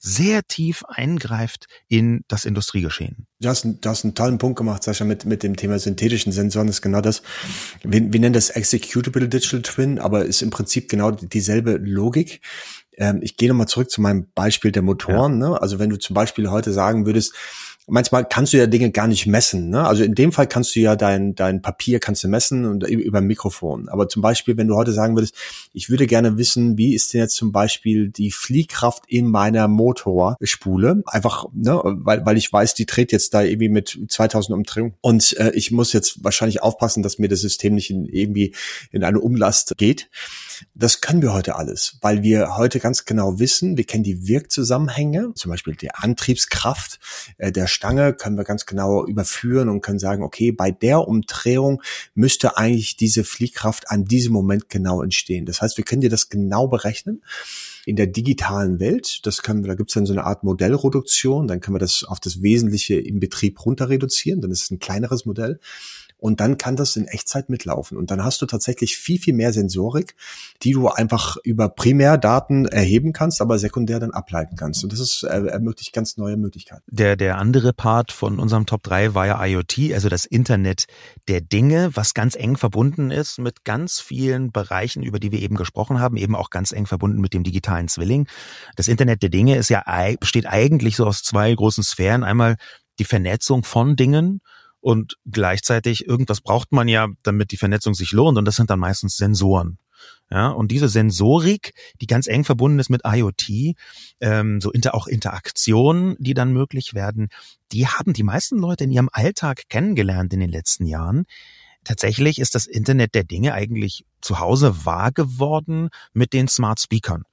[0.00, 3.26] sehr tief eingreift in das Industriegeschehen.
[3.38, 6.66] Du hast, du hast einen tollen Punkt gemacht, Sascha, mit, mit dem Thema synthetischen Sensoren.
[6.66, 7.22] Das ist genau das.
[7.82, 12.40] Wir, wir nennen das Executable Digital Twin, aber ist im Prinzip genau dieselbe Logik.
[12.96, 15.40] Ähm, ich gehe nochmal zurück zu meinem Beispiel der Motoren.
[15.40, 15.50] Ja.
[15.50, 15.62] Ne?
[15.62, 17.34] Also wenn du zum Beispiel heute sagen würdest,
[17.90, 19.70] manchmal kannst du ja Dinge gar nicht messen.
[19.70, 19.86] Ne?
[19.86, 23.18] Also in dem Fall kannst du ja dein, dein Papier kannst du messen und über
[23.18, 23.88] ein Mikrofon.
[23.88, 25.34] Aber zum Beispiel, wenn du heute sagen würdest,
[25.72, 31.02] ich würde gerne wissen, wie ist denn jetzt zum Beispiel die Fliehkraft in meiner Motorspule?
[31.06, 34.94] Einfach, ne, weil, weil ich weiß, die dreht jetzt da irgendwie mit 2000 Umdrehungen.
[35.00, 38.54] Und äh, ich muss jetzt wahrscheinlich aufpassen, dass mir das System nicht in, irgendwie
[38.92, 40.08] in eine Umlast geht.
[40.74, 45.32] Das können wir heute alles, weil wir heute ganz genau wissen, wir kennen die Wirkzusammenhänge,
[45.34, 46.98] zum Beispiel die Antriebskraft
[47.38, 51.82] äh, der Stange können wir ganz genau überführen und können sagen, okay, bei der Umdrehung
[52.14, 55.46] müsste eigentlich diese Fliehkraft an diesem Moment genau entstehen.
[55.46, 57.22] Das heißt, wir können dir das genau berechnen
[57.86, 61.48] in der digitalen Welt, das können wir, da gibt es dann so eine Art Modellreduktion,
[61.48, 64.78] dann können wir das auf das Wesentliche im Betrieb runter reduzieren, dann ist es ein
[64.78, 65.60] kleineres Modell
[66.20, 67.96] und dann kann das in Echtzeit mitlaufen.
[67.96, 70.14] Und dann hast du tatsächlich viel, viel mehr Sensorik,
[70.62, 74.84] die du einfach über Primärdaten erheben kannst, aber sekundär dann ableiten kannst.
[74.84, 76.82] Und das ist, äh, ermöglicht ganz neue Möglichkeiten.
[76.86, 80.84] Der, der andere Part von unserem Top 3 war ja IoT, also das Internet
[81.26, 85.56] der Dinge, was ganz eng verbunden ist mit ganz vielen Bereichen, über die wir eben
[85.56, 88.28] gesprochen haben, eben auch ganz eng verbunden mit dem digitalen Zwilling.
[88.76, 89.84] Das Internet der Dinge ist ja,
[90.20, 92.24] besteht eigentlich so aus zwei großen Sphären.
[92.24, 92.56] Einmal
[92.98, 94.40] die Vernetzung von Dingen
[94.80, 98.78] und gleichzeitig irgendwas braucht man ja, damit die Vernetzung sich lohnt und das sind dann
[98.78, 99.78] meistens Sensoren.
[100.30, 103.74] Ja, und diese Sensorik, die ganz eng verbunden ist mit IoT,
[104.20, 107.28] ähm, so inter, auch Interaktionen, die dann möglich werden,
[107.72, 111.24] die haben die meisten Leute in ihrem Alltag kennengelernt in den letzten Jahren.
[111.82, 117.24] Tatsächlich ist das Internet der Dinge eigentlich zu Hause wahr geworden mit den Smart Speakern.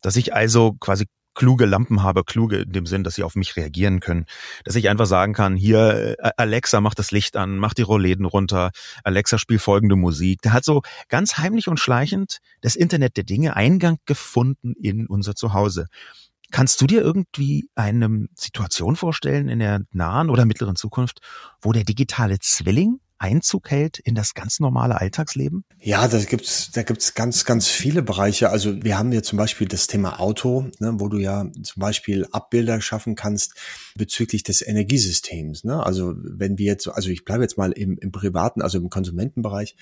[0.00, 3.56] Dass ich also quasi kluge Lampen habe, kluge in dem Sinn, dass sie auf mich
[3.56, 4.26] reagieren können,
[4.64, 8.24] dass ich einfach sagen kann, hier äh, Alexa mach das Licht an, mach die Rollläden
[8.24, 8.70] runter,
[9.02, 10.42] Alexa spiel folgende Musik.
[10.42, 15.34] Der hat so ganz heimlich und schleichend das Internet der Dinge Eingang gefunden in unser
[15.34, 15.86] Zuhause.
[16.50, 21.20] Kannst du dir irgendwie eine Situation vorstellen in der nahen oder mittleren Zukunft,
[21.60, 25.64] wo der digitale Zwilling Einzug hält in das ganz normale Alltagsleben?
[25.80, 28.50] Ja, da gibt's, da gibt's ganz, ganz viele Bereiche.
[28.50, 32.26] Also wir haben hier zum Beispiel das Thema Auto, ne, wo du ja zum Beispiel
[32.32, 33.54] Abbilder schaffen kannst
[33.96, 35.64] bezüglich des Energiesystems.
[35.64, 35.84] Ne?
[35.84, 39.76] Also wenn wir jetzt, also ich bleibe jetzt mal im, im privaten, also im Konsumentenbereich.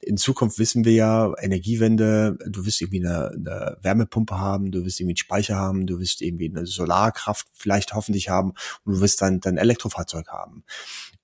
[0.00, 5.00] In Zukunft wissen wir ja, Energiewende, du wirst irgendwie eine, eine Wärmepumpe haben, du wirst
[5.00, 8.52] irgendwie einen Speicher haben, du wirst irgendwie eine Solarkraft vielleicht hoffentlich haben
[8.84, 10.64] und du wirst dann dein Elektrofahrzeug haben.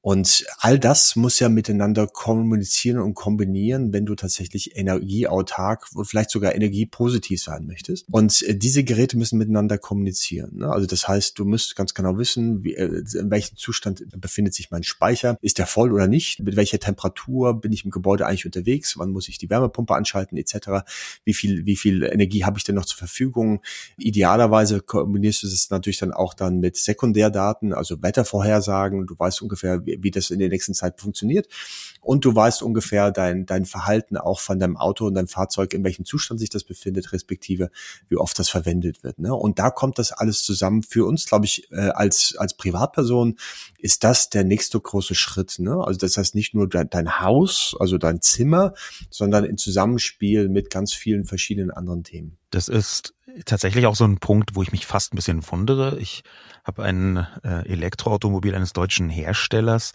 [0.03, 6.31] Und all das muss ja miteinander kommunizieren und kombinieren, wenn du tatsächlich energieautark und vielleicht
[6.31, 8.07] sogar energiepositiv sein möchtest.
[8.11, 10.57] Und äh, diese Geräte müssen miteinander kommunizieren.
[10.57, 10.69] Ne?
[10.69, 12.85] Also das heißt, du musst ganz genau wissen, äh,
[13.17, 15.39] in welchem Zustand befindet sich mein Speicher.
[15.41, 16.41] Ist der voll oder nicht?
[16.41, 18.99] Mit welcher Temperatur bin ich im Gebäude eigentlich unterwegs?
[18.99, 20.85] Wann muss ich die Wärmepumpe anschalten etc.?
[21.25, 23.61] Wie viel, wie viel Energie habe ich denn noch zur Verfügung?
[23.99, 29.07] Idealerweise kombinierst du das natürlich dann auch dann mit Sekundärdaten, also Wettervorhersagen.
[29.07, 31.49] Du weißt ungefähr, wie das in der nächsten Zeit funktioniert.
[32.01, 35.85] Und du weißt ungefähr dein, dein Verhalten auch von deinem Auto und deinem Fahrzeug, in
[35.85, 37.71] welchem Zustand sich das befindet, respektive
[38.09, 39.19] wie oft das verwendet wird.
[39.21, 39.35] Ne?
[39.35, 40.83] Und da kommt das alles zusammen.
[40.83, 43.37] Für uns, glaube ich, äh, als, als Privatperson
[43.79, 45.59] ist das der nächste große Schritt.
[45.59, 45.77] Ne?
[45.85, 48.75] Also das heißt nicht nur dein, dein Haus, also dein Zimmer,
[49.11, 52.37] sondern in Zusammenspiel mit ganz vielen verschiedenen anderen Themen.
[52.51, 55.99] Das ist tatsächlich auch so ein Punkt, wo ich mich fast ein bisschen wundere.
[55.99, 56.23] Ich
[56.65, 59.93] habe ein äh, Elektroautomobil eines deutschen Herstellers.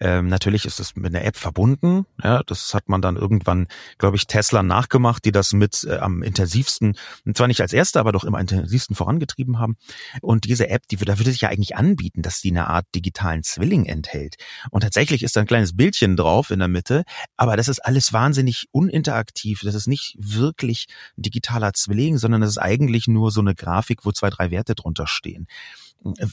[0.00, 2.04] Ähm, natürlich ist es mit einer App verbunden.
[2.22, 6.22] Ja, das hat man dann irgendwann, glaube ich, Tesla nachgemacht, die das mit äh, am
[6.22, 6.96] intensivsten,
[7.34, 9.76] zwar nicht als erste, aber doch immer intensivsten vorangetrieben haben.
[10.20, 13.42] Und diese App, die da würde sich ja eigentlich anbieten, dass die eine Art digitalen
[13.42, 14.36] Zwilling enthält.
[14.70, 17.04] Und tatsächlich ist da ein kleines Bildchen drauf in der Mitte,
[17.36, 19.60] aber das ist alles wahnsinnig uninteraktiv.
[19.64, 24.04] Das ist nicht wirklich ein digitaler Zwilling, sondern das ist eigentlich nur so eine Grafik,
[24.04, 25.46] wo zwei, drei Werte drunter stehen.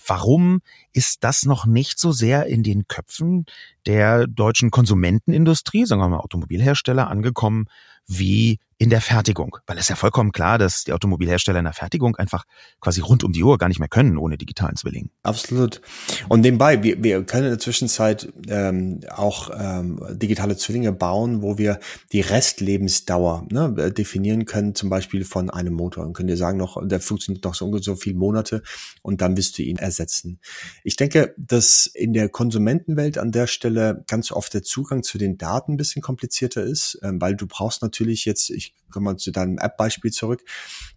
[0.06, 0.62] Warum
[0.94, 3.46] ist das noch nicht so sehr in den Köpfen
[3.86, 7.66] der deutschen Konsumentenindustrie, sagen wir mal Automobilhersteller, angekommen
[8.08, 9.58] wie in der Fertigung.
[9.66, 12.44] Weil es ist ja vollkommen klar, dass die Automobilhersteller in der Fertigung einfach
[12.80, 15.10] quasi rund um die Uhr gar nicht mehr können ohne digitalen Zwilling.
[15.24, 15.82] Absolut.
[16.30, 21.58] Und nebenbei, wir, wir können in der Zwischenzeit ähm, auch ähm, digitale Zwillinge bauen, wo
[21.58, 21.80] wir
[22.12, 26.06] die Restlebensdauer ne, definieren können, zum Beispiel von einem Motor.
[26.06, 28.62] Und können dir sagen, noch, der funktioniert noch so ungefähr so viele Monate
[29.02, 30.40] und dann wirst du ihn ersetzen.
[30.84, 35.38] Ich denke, dass in der Konsumentenwelt an der Stelle ganz oft der Zugang zu den
[35.38, 39.32] Daten ein bisschen komplizierter ist, ähm, weil du brauchst natürlich jetzt, ich komme mal zu
[39.32, 40.44] deinem App-Beispiel zurück.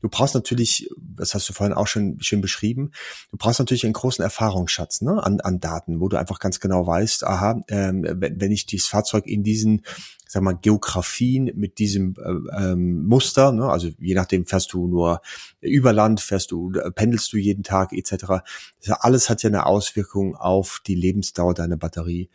[0.01, 2.93] Du brauchst natürlich, das hast du vorhin auch schon schön beschrieben,
[3.31, 6.87] du brauchst natürlich einen großen Erfahrungsschatz ne, an, an Daten, wo du einfach ganz genau
[6.87, 9.83] weißt, aha, ähm, wenn, wenn ich dieses Fahrzeug in diesen
[10.31, 13.69] sag mal, Geografien mit diesem äh, ähm, Muster, ne?
[13.69, 15.23] also je nachdem fährst du nur
[15.61, 18.45] über Land, fährst du, äh, pendelst du jeden Tag etc.
[18.85, 22.31] Das alles hat ja eine Auswirkung auf die Lebensdauer deiner Batterie.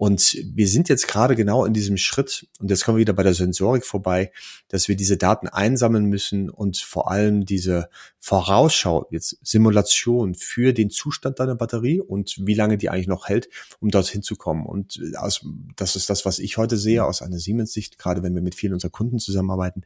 [0.00, 3.22] Und wir sind jetzt gerade genau in diesem Schritt, und jetzt kommen wir wieder bei
[3.22, 4.32] der Sensorik vorbei,
[4.68, 10.88] dass wir diese Daten einsammeln müssen und vor allem diese Vorausschau, jetzt Simulation für den
[10.88, 14.64] Zustand deiner Batterie und wie lange die eigentlich noch hält, um dorthin zu kommen.
[14.64, 15.44] Und aus,
[15.76, 18.72] das ist das, was ich heute sehe aus einer Siemens-Sicht, gerade wenn wir mit vielen
[18.72, 19.82] unserer Kunden zusammenarbeiten.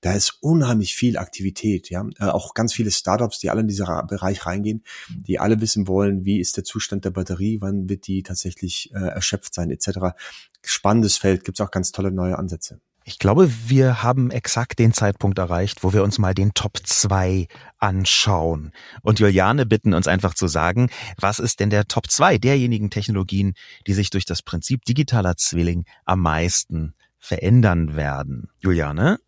[0.00, 2.08] Da ist unheimlich viel Aktivität, ja.
[2.18, 6.24] Äh, auch ganz viele Startups, die alle in dieser Bereich reingehen, die alle wissen wollen,
[6.24, 10.16] wie ist der Zustand der Batterie, wann wird die tatsächlich äh, erschöpft sein etc.
[10.64, 12.80] Spannendes Feld, gibt es auch ganz tolle neue Ansätze.
[13.08, 17.48] Ich glaube, wir haben exakt den Zeitpunkt erreicht, wo wir uns mal den Top 2
[17.78, 18.72] anschauen.
[19.00, 23.54] Und Juliane bitten uns einfach zu sagen, was ist denn der Top 2 derjenigen Technologien,
[23.86, 28.50] die sich durch das Prinzip digitaler Zwilling am meisten verändern werden.
[28.58, 29.18] Juliane?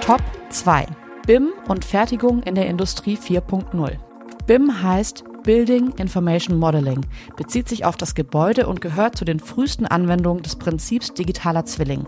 [0.00, 0.86] Top 2.
[1.26, 3.98] BIM und Fertigung in der Industrie 4.0.
[4.46, 7.06] BIM heißt Building Information Modeling
[7.36, 12.04] bezieht sich auf das Gebäude und gehört zu den frühesten Anwendungen des Prinzips digitaler Zwilling.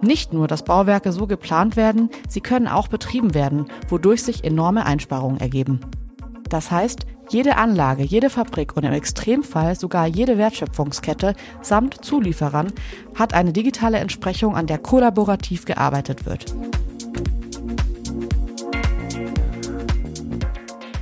[0.00, 4.86] Nicht nur, dass Bauwerke so geplant werden, sie können auch betrieben werden, wodurch sich enorme
[4.86, 5.80] Einsparungen ergeben.
[6.48, 12.72] Das heißt, jede Anlage, jede Fabrik und im Extremfall sogar jede Wertschöpfungskette samt Zulieferern
[13.16, 16.54] hat eine digitale Entsprechung, an der kollaborativ gearbeitet wird.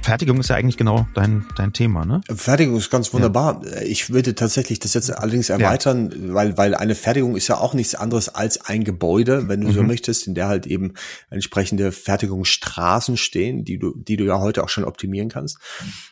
[0.07, 2.21] Fertigung ist ja eigentlich genau dein, dein Thema, ne?
[2.33, 3.61] Fertigung ist ganz wunderbar.
[3.64, 3.83] Ja.
[3.83, 6.33] Ich würde tatsächlich das jetzt allerdings erweitern, ja.
[6.33, 9.73] weil, weil eine Fertigung ist ja auch nichts anderes als ein Gebäude, wenn du mhm.
[9.73, 10.92] so möchtest, in der halt eben
[11.29, 15.59] entsprechende Fertigungsstraßen stehen, die du, die du ja heute auch schon optimieren kannst.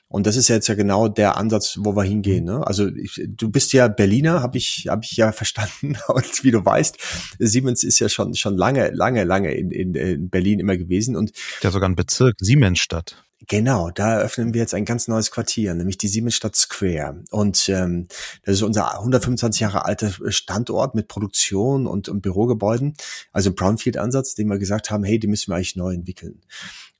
[0.08, 2.44] Und das ist jetzt ja genau der Ansatz, wo wir hingehen.
[2.44, 2.66] Ne?
[2.66, 5.96] Also ich, du bist ja Berliner, habe ich, hab ich ja verstanden.
[6.08, 6.98] Und wie du weißt,
[7.38, 11.30] Siemens ist ja schon schon lange, lange, lange in, in, in Berlin immer gewesen und
[11.62, 13.23] ja sogar ein Bezirk Siemensstadt.
[13.48, 17.24] Genau, da eröffnen wir jetzt ein ganz neues Quartier, nämlich die Siemensstadt Square.
[17.30, 18.08] Und ähm,
[18.44, 22.94] das ist unser 125 Jahre alter Standort mit Produktion und, und Bürogebäuden,
[23.32, 26.40] also Brownfield-Ansatz, den wir gesagt haben, hey, die müssen wir eigentlich neu entwickeln.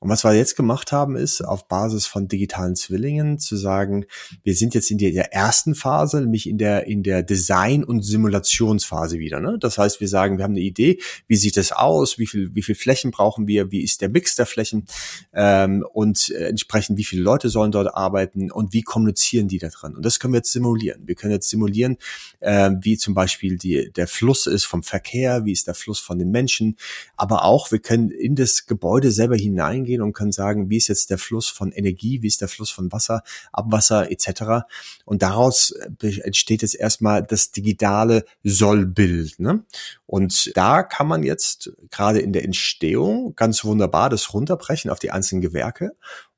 [0.04, 4.04] Und was wir jetzt gemacht haben, ist auf Basis von digitalen Zwillingen zu sagen,
[4.42, 9.18] wir sind jetzt in der ersten Phase, nämlich in der, in der Design- und Simulationsphase
[9.18, 9.40] wieder.
[9.40, 9.56] Ne?
[9.58, 12.60] Das heißt, wir sagen, wir haben eine Idee, wie sieht das aus, wie viel, wie
[12.60, 14.84] viel Flächen brauchen wir, wie ist der Mix der Flächen
[15.32, 19.68] ähm, und äh, entsprechend, wie viele Leute sollen dort arbeiten und wie kommunizieren die da
[19.68, 19.96] drin.
[19.96, 21.00] Und das können wir jetzt simulieren.
[21.06, 21.96] Wir können jetzt simulieren,
[22.40, 26.18] äh, wie zum Beispiel die, der Fluss ist vom Verkehr, wie ist der Fluss von
[26.18, 26.76] den Menschen,
[27.16, 30.88] aber auch, wir können in das Gebäude selber hineingehen hingehen und können sagen, wie ist
[30.88, 34.66] jetzt der Fluss von Energie, wie ist der Fluss von Wasser, Abwasser etc.
[35.04, 39.38] Und daraus äh, entsteht jetzt erstmal das digitale Sollbild.
[39.38, 39.64] Ne?
[40.06, 45.10] Und da kann man jetzt gerade in der Entstehung ganz wunderbar das runterbrechen auf die
[45.10, 45.92] einzelnen Gewerke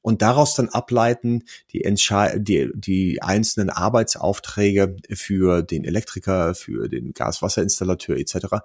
[0.06, 1.42] und daraus dann ableiten
[1.72, 8.58] die, Entschei die, die einzelnen Arbeitsaufträge für den Elektriker, für den Gaswasserinstallateur etc.,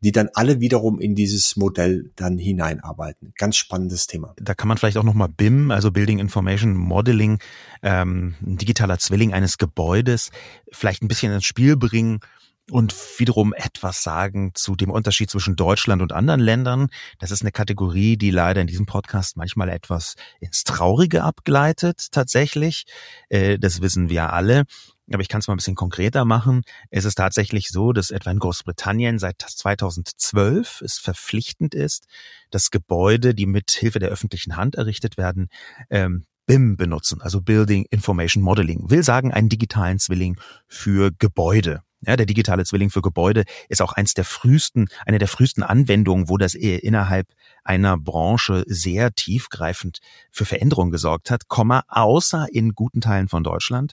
[0.00, 3.34] die dann alle wiederum in dieses Modell dann hineinarbeiten.
[3.36, 4.32] Ganz spannendes Thema.
[4.40, 7.40] Da kann man vielleicht auch nochmal BIM, also Building Information Modeling,
[7.82, 10.30] ähm, ein digitaler Zwilling eines Gebäudes,
[10.72, 12.20] vielleicht ein bisschen ins Spiel bringen
[12.70, 16.88] und wiederum etwas sagen zu dem Unterschied zwischen Deutschland und anderen Ländern.
[17.18, 22.86] Das ist eine Kategorie, die leider in diesem Podcast manchmal etwas ins Traurige abgleitet, tatsächlich.
[23.28, 24.64] Äh, das wissen wir alle.
[25.12, 26.62] Aber ich kann es mal ein bisschen konkreter machen.
[26.90, 32.06] Es ist tatsächlich so, dass etwa in Großbritannien seit 2012 es verpflichtend ist,
[32.50, 35.48] dass Gebäude, die mit Hilfe der öffentlichen Hand errichtet werden,
[35.90, 41.82] ähm, BIM benutzen, also Building Information Modeling, will sagen einen digitalen Zwilling für Gebäude.
[42.02, 46.28] Ja, der digitale Zwilling für Gebäude ist auch eins der frühesten, eine der frühesten Anwendungen,
[46.28, 47.28] wo das innerhalb
[47.64, 53.92] einer Branche sehr tiefgreifend für Veränderungen gesorgt hat, Komma, außer in guten Teilen von Deutschland.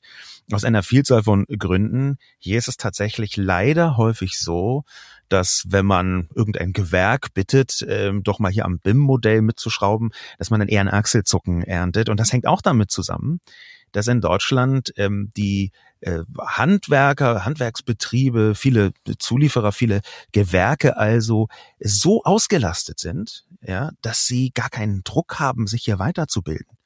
[0.52, 2.18] Aus einer Vielzahl von Gründen.
[2.38, 4.84] Hier ist es tatsächlich leider häufig so,
[5.30, 10.60] dass wenn man irgendein Gewerk bittet, ähm, doch mal hier am BIM-Modell mitzuschrauben, dass man
[10.60, 12.10] dann eher ein Achselzucken erntet.
[12.10, 13.40] Und das hängt auch damit zusammen,
[13.94, 20.02] dass in Deutschland ähm, die äh, Handwerker, Handwerksbetriebe, viele Zulieferer, viele
[20.34, 21.48] Gewerke also
[21.80, 26.78] so ausgelastet sind, ja, dass sie gar keinen Druck haben, sich hier weiterzubilden.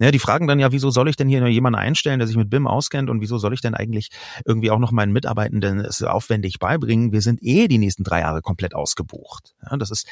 [0.00, 2.50] Ja, die fragen dann ja, wieso soll ich denn hier jemanden einstellen, der sich mit
[2.50, 4.10] BIM auskennt und wieso soll ich denn eigentlich
[4.44, 7.10] irgendwie auch noch meinen Mitarbeitenden es aufwendig beibringen?
[7.10, 9.54] Wir sind eh die nächsten drei Jahre komplett ausgebucht.
[9.68, 10.06] Ja, das ist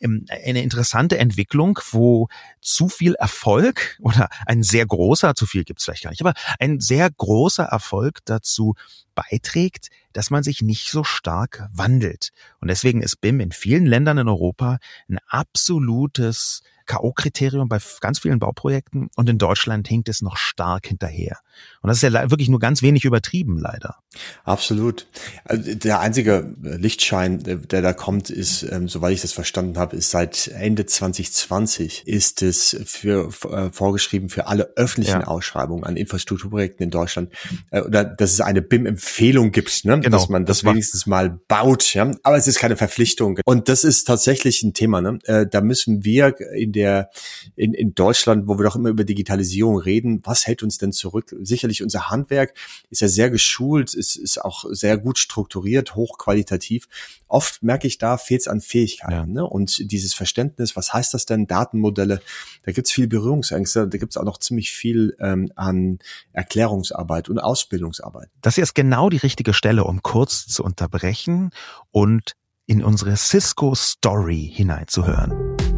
[0.00, 2.28] ähm, eine interessante Entwicklung, wo
[2.60, 6.78] zu viel Erfolg oder ein sehr großer, zu viel gibt's vielleicht gar nicht, aber ein
[6.78, 8.74] sehr großer Erfolg dazu
[9.16, 12.30] beiträgt, dass man sich nicht so stark wandelt.
[12.60, 14.78] Und deswegen ist BIM in vielen Ländern in Europa
[15.08, 21.38] ein absolutes K.O.-Kriterium bei ganz vielen Bauprojekten und in Deutschland hinkt es noch stark hinterher.
[21.82, 23.96] Und das ist ja wirklich nur ganz wenig übertrieben, leider.
[24.44, 25.06] Absolut.
[25.44, 30.10] Also der einzige Lichtschein, der da kommt, ist, ähm, soweit ich das verstanden habe, ist
[30.10, 35.26] seit Ende 2020 ist es für äh, vorgeschrieben für alle öffentlichen ja.
[35.26, 37.32] Ausschreibungen an Infrastrukturprojekten in Deutschland,
[37.70, 40.00] äh, oder dass es eine BIM-Empfehlung gibt, ne?
[40.00, 41.94] Genau, dass man das, das wenigstens mal baut.
[41.94, 42.10] Ja?
[42.22, 43.38] Aber es ist keine Verpflichtung.
[43.44, 45.00] Und das ist tatsächlich ein Thema.
[45.00, 45.18] Ne?
[45.24, 47.10] Äh, da müssen wir in der
[47.56, 51.34] in, in Deutschland, wo wir doch immer über Digitalisierung reden, was hält uns denn zurück?
[51.40, 52.54] Sicherlich unser Handwerk
[52.90, 56.88] ist ja sehr geschult, ist, ist auch sehr gut strukturiert, hochqualitativ.
[57.28, 59.12] Oft merke ich, da fehlt es an Fähigkeiten.
[59.12, 59.26] Ja.
[59.26, 59.46] Ne?
[59.46, 62.20] Und dieses Verständnis, was heißt das denn, Datenmodelle,
[62.64, 65.98] da gibt es viel Berührungsängste, da gibt es auch noch ziemlich viel ähm, an
[66.32, 68.28] Erklärungsarbeit und Ausbildungsarbeit.
[68.40, 71.50] Das hier ist genau die richtige Stelle, um kurz zu unterbrechen
[71.90, 72.34] und
[72.66, 75.71] in unsere Cisco Story hineinzuhören.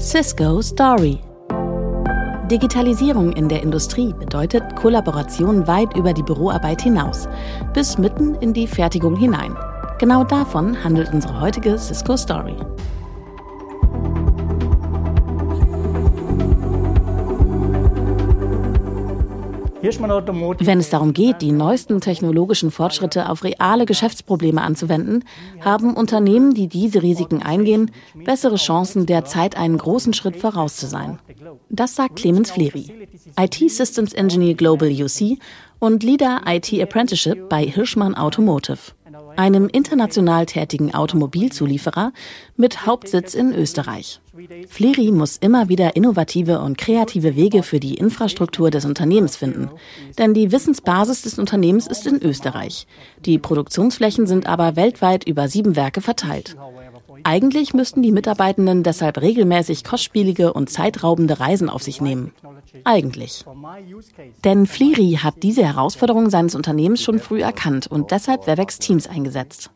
[0.00, 1.18] Cisco Story.
[2.50, 7.28] Digitalisierung in der Industrie bedeutet Kollaboration weit über die Büroarbeit hinaus,
[7.74, 9.54] bis mitten in die Fertigung hinein.
[9.98, 12.56] Genau davon handelt unsere heutige Cisco Story.
[19.82, 25.24] Wenn es darum geht, die neuesten technologischen Fortschritte auf reale Geschäftsprobleme anzuwenden,
[25.60, 31.18] haben Unternehmen, die diese Risiken eingehen, bessere Chancen, derzeit einen großen Schritt voraus zu sein.
[31.70, 35.38] Das sagt Clemens Flery, IT Systems Engineer Global UC
[35.78, 38.92] und Leader IT Apprenticeship bei Hirschmann Automotive
[39.40, 42.12] einem international tätigen Automobilzulieferer
[42.56, 44.20] mit Hauptsitz in Österreich.
[44.68, 49.70] Fleri muss immer wieder innovative und kreative Wege für die Infrastruktur des Unternehmens finden.
[50.18, 52.86] Denn die Wissensbasis des Unternehmens ist in Österreich.
[53.24, 56.54] Die Produktionsflächen sind aber weltweit über sieben Werke verteilt.
[57.24, 62.32] Eigentlich müssten die Mitarbeitenden deshalb regelmäßig kostspielige und zeitraubende Reisen auf sich nehmen.
[62.84, 63.44] Eigentlich.
[64.44, 69.70] Denn Flery hat diese Herausforderung seines Unternehmens schon früh erkannt und deshalb Webex Teams eingesetzt.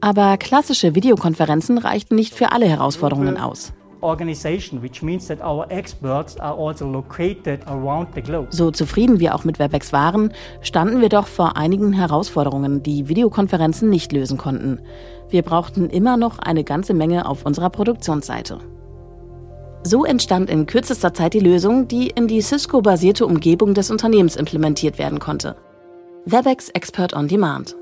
[0.00, 3.72] Aber klassische Videokonferenzen reichten nicht für alle Herausforderungen aus.
[8.46, 13.08] Also so zufrieden wir auch mit Webex waren, standen wir doch vor einigen Herausforderungen, die
[13.08, 14.80] Videokonferenzen nicht lösen konnten.
[15.28, 18.58] Wir brauchten immer noch eine ganze Menge auf unserer Produktionsseite.
[19.82, 24.98] So entstand in kürzester Zeit die Lösung, die in die Cisco-basierte Umgebung des Unternehmens implementiert
[24.98, 25.56] werden konnte.
[26.24, 27.76] Webex Expert on Demand.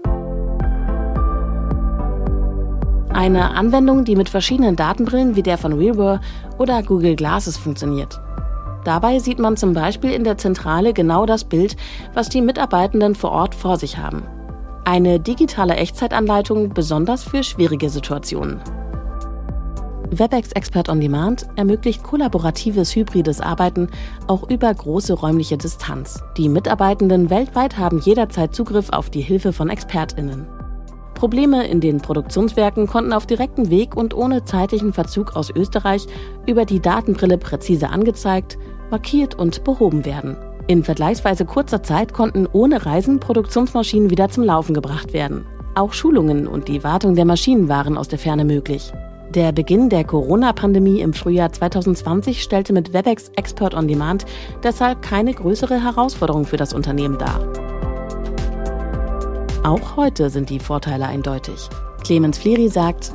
[3.15, 6.21] Eine Anwendung, die mit verschiedenen Datenbrillen wie der von Realware
[6.59, 8.21] oder Google Glasses funktioniert.
[8.85, 11.77] Dabei sieht man zum Beispiel in der Zentrale genau das Bild,
[12.15, 14.23] was die Mitarbeitenden vor Ort vor sich haben.
[14.85, 18.61] Eine digitale Echtzeitanleitung besonders für schwierige Situationen.
[20.11, 23.89] WebEx Expert on Demand ermöglicht kollaboratives hybrides Arbeiten
[24.27, 26.23] auch über große räumliche Distanz.
[26.37, 30.62] Die Mitarbeitenden weltweit haben jederzeit Zugriff auf die Hilfe von ExpertInnen.
[31.23, 36.09] Probleme in den Produktionswerken konnten auf direktem Weg und ohne zeitlichen Verzug aus Österreich
[36.49, 38.59] über die Datenbrille präzise angezeigt,
[38.91, 40.37] markiert und behoben werden.
[40.67, 45.47] In vergleichsweise kurzer Zeit konnten ohne Reisen Produktionsmaschinen wieder zum Laufen gebracht werden.
[45.77, 48.93] Auch Schulungen und die Wartung der Maschinen waren aus der Ferne möglich.
[49.31, 54.27] Der Beginn der Corona-Pandemie im Frühjahr 2020 stellte mit WebEx Expert on Demand
[54.65, 57.72] deshalb keine größere Herausforderung für das Unternehmen dar.
[59.65, 61.69] Auch heute sind die Vorteile eindeutig.
[62.03, 63.15] Clemens Flery sagt,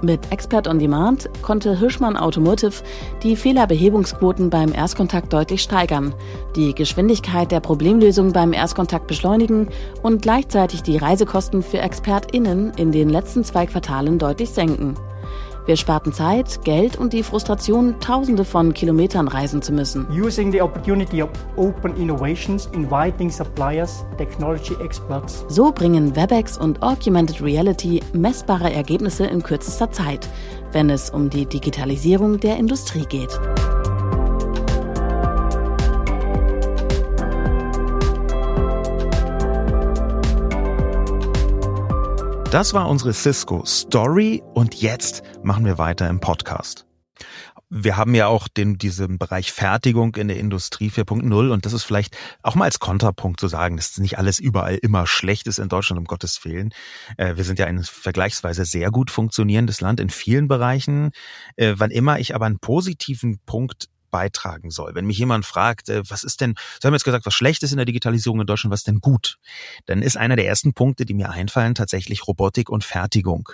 [0.00, 2.82] mit Expert on Demand konnte Hirschmann Automotive
[3.22, 6.14] die Fehlerbehebungsquoten beim Erstkontakt deutlich steigern,
[6.56, 9.68] die Geschwindigkeit der Problemlösung beim Erstkontakt beschleunigen
[10.02, 14.96] und gleichzeitig die Reisekosten für ExpertInnen in den letzten zwei Quartalen deutlich senken.
[15.64, 20.08] Wir sparten Zeit, Geld und die Frustration, tausende von Kilometern reisen zu müssen.
[20.10, 25.44] Using the opportunity of open innovations, inviting suppliers, technology experts.
[25.48, 30.28] So bringen WebEx und Augmented Reality messbare Ergebnisse in kürzester Zeit,
[30.72, 33.38] wenn es um die Digitalisierung der Industrie geht.
[42.52, 46.84] Das war unsere Cisco Story und jetzt machen wir weiter im Podcast.
[47.70, 51.84] Wir haben ja auch den, diesen Bereich Fertigung in der Industrie 4.0 und das ist
[51.84, 55.70] vielleicht auch mal als Kontrapunkt zu sagen, dass nicht alles überall immer schlecht ist in
[55.70, 56.74] Deutschland, um Gottes Willen.
[57.16, 61.12] Äh, wir sind ja ein vergleichsweise sehr gut funktionierendes Land in vielen Bereichen.
[61.56, 64.94] Äh, wann immer ich aber einen positiven Punkt beitragen soll.
[64.94, 67.72] Wenn mich jemand fragt, äh, was ist denn, Sie haben jetzt gesagt, was schlecht ist
[67.72, 69.38] in der Digitalisierung in Deutschland, was denn gut?
[69.86, 73.48] Dann ist einer der ersten Punkte, die mir einfallen, tatsächlich Robotik und Fertigung.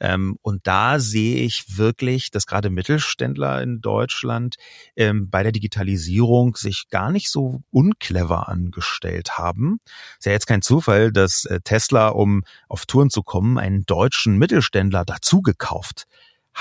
[0.00, 4.56] Ähm, und da sehe ich wirklich, dass gerade Mittelständler in Deutschland
[4.96, 9.80] ähm, bei der Digitalisierung sich gar nicht so unclever angestellt haben.
[10.18, 14.38] Ist ja jetzt kein Zufall, dass äh, Tesla, um auf Touren zu kommen, einen deutschen
[14.38, 16.06] Mittelständler dazugekauft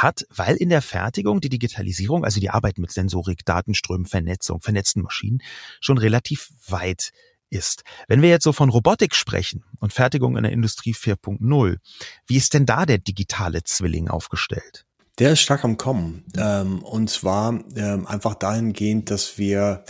[0.02, 5.04] hat, weil in der Fertigung die Digitalisierung, also die Arbeit mit Sensorik, Datenströmen, Vernetzung, vernetzten
[5.04, 5.42] Maschinen
[5.80, 7.12] schon relativ weit
[7.50, 7.84] ist.
[8.08, 11.78] Wenn wir jetzt so von Robotik sprechen und Fertigung in der Industrie 4.0,
[12.26, 14.87] wie ist denn da der digitale Zwilling aufgestellt?
[15.20, 16.24] Der ist stark am Kommen.
[16.38, 19.84] Ähm, und zwar ähm, einfach dahingehend, dass wir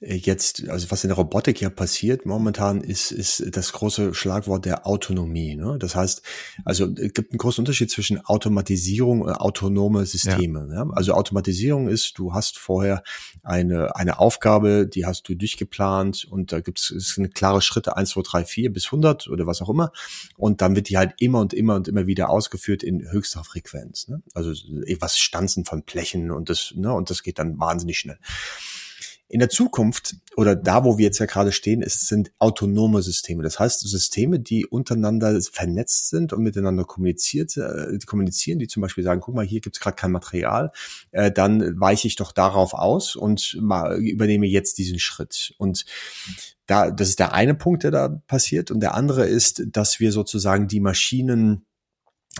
[0.00, 4.64] äh, jetzt, also was in der Robotik ja passiert momentan, ist, ist das große Schlagwort
[4.64, 5.54] der Autonomie.
[5.54, 5.76] Ne?
[5.78, 6.22] Das heißt,
[6.64, 10.66] also es gibt einen großen Unterschied zwischen Automatisierung und autonome Systeme.
[10.68, 10.84] Ja.
[10.84, 10.90] Ja?
[10.90, 13.04] Also Automatisierung ist, du hast vorher
[13.44, 18.10] eine, eine Aufgabe, die hast du durchgeplant und da gibt es eine klare Schritte, eins,
[18.10, 19.92] zwei, drei, vier bis hundert oder was auch immer.
[20.36, 24.08] Und dann wird die halt immer und immer und immer wieder ausgeführt in höchster Frequenz.
[24.08, 24.22] Ne?
[24.34, 24.52] Also
[25.00, 28.18] was Stanzen von Blechen und das, ne, und das geht dann wahnsinnig schnell.
[29.32, 33.42] In der Zukunft oder da, wo wir jetzt ja gerade stehen, ist, sind autonome Systeme.
[33.42, 39.02] Das heißt, Systeme, die untereinander vernetzt sind und miteinander kommuniziert, äh, kommunizieren, die zum Beispiel
[39.02, 40.70] sagen, guck mal, hier gibt's gerade kein Material,
[41.12, 45.54] äh, dann weiche ich doch darauf aus und übernehme jetzt diesen Schritt.
[45.56, 45.86] Und
[46.66, 48.70] da, das ist der eine Punkt, der da passiert.
[48.70, 51.64] Und der andere ist, dass wir sozusagen die Maschinen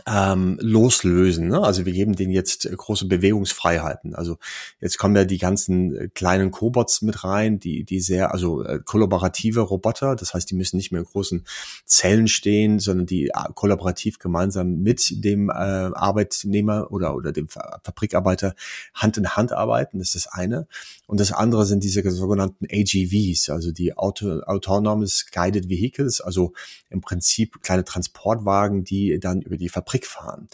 [0.07, 1.49] ähm, loslösen.
[1.49, 1.61] Ne?
[1.61, 4.15] Also wir geben denen jetzt äh, große Bewegungsfreiheiten.
[4.15, 4.39] Also
[4.81, 8.81] jetzt kommen ja die ganzen äh, kleinen Cobots mit rein, die die sehr also äh,
[8.83, 10.17] kollaborative Roboter.
[10.17, 11.45] Das heißt, die müssen nicht mehr in großen
[11.85, 18.55] Zellen stehen, sondern die äh, kollaborativ gemeinsam mit dem äh, Arbeitnehmer oder oder dem Fabrikarbeiter
[18.95, 19.99] Hand in Hand arbeiten.
[19.99, 20.67] Das ist das eine.
[21.07, 26.55] Und das andere sind diese sogenannten AGVs, also die Auto, Autonomous Guided Vehicles, also
[26.89, 29.69] im Prinzip kleine Transportwagen, die dann über die
[30.07, 30.49] fahren.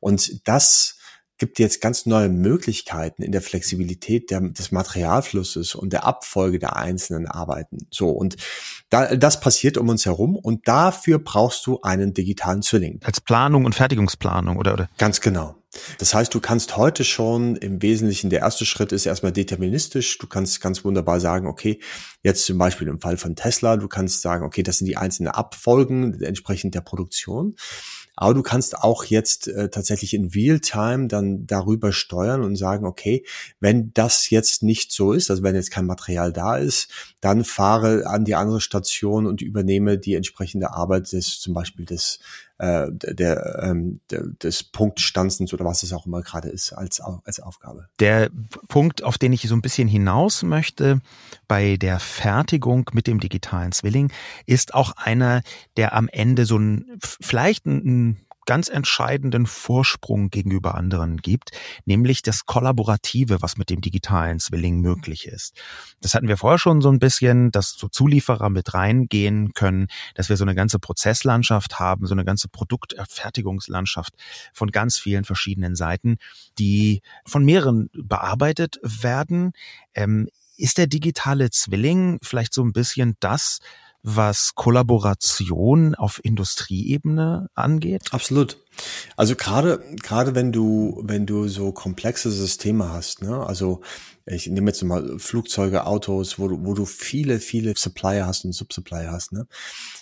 [0.00, 0.96] Und das
[1.42, 6.76] gibt jetzt ganz neue Möglichkeiten in der Flexibilität der, des Materialflusses und der Abfolge der
[6.76, 7.78] einzelnen Arbeiten.
[7.90, 8.36] So, und
[8.90, 13.00] da, das passiert um uns herum und dafür brauchst du einen digitalen Zwilling.
[13.02, 14.74] Als Planung und Fertigungsplanung, oder?
[14.74, 14.88] oder?
[14.98, 15.56] Ganz genau.
[15.98, 20.18] Das heißt, du kannst heute schon im Wesentlichen, der erste Schritt ist erstmal deterministisch.
[20.18, 21.80] Du kannst ganz wunderbar sagen, okay,
[22.22, 25.32] jetzt zum Beispiel im Fall von Tesla, du kannst sagen, okay, das sind die einzelnen
[25.32, 27.56] Abfolgen entsprechend der Produktion.
[28.14, 33.24] Aber du kannst auch jetzt äh, tatsächlich in Realtime dann darüber steuern und sagen, okay,
[33.58, 36.88] wenn das jetzt nicht so ist, also wenn jetzt kein Material da ist,
[37.20, 42.20] dann fahre an die andere Station und übernehme die entsprechende Arbeit des, zum Beispiel des
[42.62, 47.40] äh, der, ähm, der, des Punktstanzens oder was es auch immer gerade ist als, als
[47.40, 47.88] Aufgabe.
[47.98, 48.30] Der
[48.68, 51.00] Punkt, auf den ich so ein bisschen hinaus möchte
[51.48, 54.12] bei der Fertigung mit dem digitalen Zwilling,
[54.46, 55.42] ist auch einer,
[55.76, 61.50] der am Ende so ein vielleicht ein ganz entscheidenden Vorsprung gegenüber anderen gibt,
[61.84, 65.54] nämlich das Kollaborative, was mit dem digitalen Zwilling möglich ist.
[66.00, 70.28] Das hatten wir vorher schon so ein bisschen, dass so Zulieferer mit reingehen können, dass
[70.28, 74.14] wir so eine ganze Prozesslandschaft haben, so eine ganze Produktfertigungslandschaft
[74.52, 76.16] von ganz vielen verschiedenen Seiten,
[76.58, 79.52] die von mehreren bearbeitet werden.
[79.94, 83.58] Ähm, ist der digitale Zwilling vielleicht so ein bisschen das,
[84.02, 88.12] was Kollaboration auf Industrieebene angeht?
[88.12, 88.61] Absolut.
[89.16, 93.46] Also gerade gerade wenn du wenn du so komplexe Systeme hast, ne?
[93.46, 93.80] Also
[94.24, 98.52] ich nehme jetzt mal Flugzeuge, Autos, wo du, wo du viele, viele Supplier hast und
[98.52, 99.48] Subsupplier hast, ne?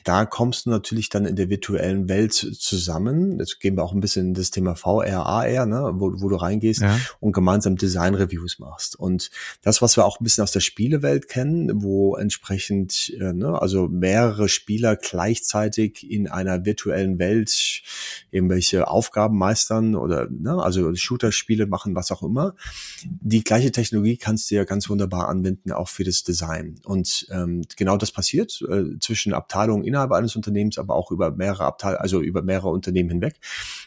[0.05, 3.39] Da kommst du natürlich dann in der virtuellen Welt zusammen.
[3.39, 5.93] Jetzt gehen wir auch ein bisschen in das Thema VR, AR, ne?
[5.95, 7.01] Wo, wo du reingehst ja.
[7.21, 8.95] und gemeinsam Design-Reviews machst.
[8.95, 9.31] Und
[9.63, 13.89] das, was wir auch ein bisschen aus der Spielewelt kennen, wo entsprechend, äh, ne, also
[13.89, 17.83] mehrere Spieler gleichzeitig in einer virtuellen Welt
[18.31, 22.55] irgendwelche Aufgaben meistern oder, ne, also Shooter-Spiele machen, was auch immer.
[23.03, 26.77] Die gleiche Technologie kannst du ja ganz wunderbar anwenden, auch für das Design.
[26.85, 31.65] Und ähm, genau das passiert äh, zwischen Abteilungen innerhalb eines Unternehmens, aber auch über mehrere
[31.65, 33.41] Abteilungen, also über mehrere Unternehmen hinweg,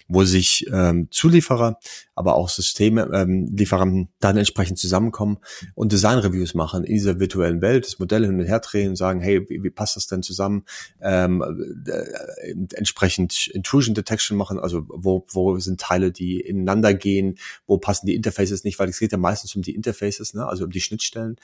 [0.07, 1.80] wo sich ähm, Zulieferer,
[2.16, 5.38] aber auch Systeme, ähm, Lieferanten dann entsprechend zusammenkommen
[5.76, 9.20] und Design-Reviews machen in dieser virtuellen Welt, das Modell hin und her drehen und sagen,
[9.22, 10.64] hey, wie, wie passt das denn zusammen?
[11.01, 11.41] Ähm,
[11.88, 17.38] äh, entsprechend Intrusion Detection machen, also wo, wo sind Teile, die ineinander gehen,
[17.68, 20.45] wo passen die Interfaces nicht, weil es geht ja meistens um die Interfaces Interfaces, ne,
[20.47, 21.38] also um die Schnittstellen.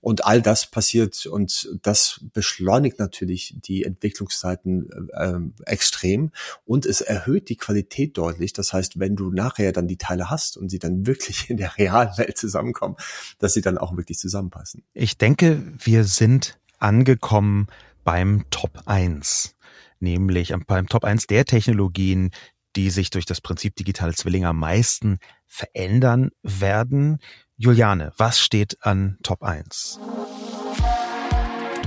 [0.00, 6.30] Und all das passiert und das beschleunigt natürlich die Entwicklungszeiten äh, extrem
[6.64, 8.52] und es erhöht die Qualität deutlich.
[8.52, 11.76] Das heißt, wenn du nachher dann die Teile hast und sie dann wirklich in der
[11.76, 12.96] realen Welt zusammenkommen,
[13.38, 14.84] dass sie dann auch wirklich zusammenpassen.
[14.94, 17.66] Ich denke, wir sind angekommen
[18.04, 19.56] beim Top 1
[20.00, 22.30] nämlich beim Top 1 der Technologien,
[22.76, 27.18] die sich durch das Prinzip digitale Zwillinge am meisten verändern werden.
[27.60, 29.98] Juliane, was steht an Top 1?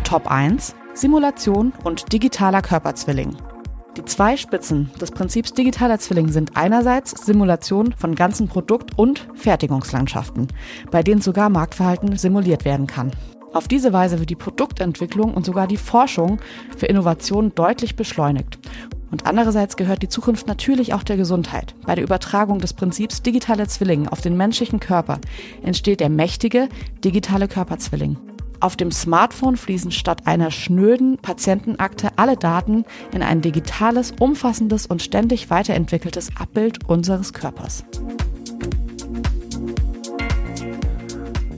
[0.04, 3.38] Top 1 Simulation und digitaler Körperzwilling.
[3.96, 10.50] Die zwei Spitzen des Prinzips digitaler Zwilling sind einerseits Simulation von ganzen Produkt- und Fertigungslandschaften,
[10.92, 13.12] bei denen sogar Marktverhalten simuliert werden kann.
[13.54, 16.42] Auf diese Weise wird die Produktentwicklung und sogar die Forschung
[16.78, 18.60] für Innovation deutlich beschleunigt
[19.12, 21.76] und andererseits gehört die Zukunft natürlich auch der Gesundheit.
[21.86, 25.20] Bei der Übertragung des Prinzips digitaler Zwilling auf den menschlichen Körper
[25.62, 26.70] entsteht der mächtige
[27.04, 28.18] digitale Körperzwilling.
[28.62, 35.02] Auf dem Smartphone fließen statt einer schnöden Patientenakte alle Daten in ein digitales, umfassendes und
[35.02, 37.84] ständig weiterentwickeltes Abbild unseres Körpers.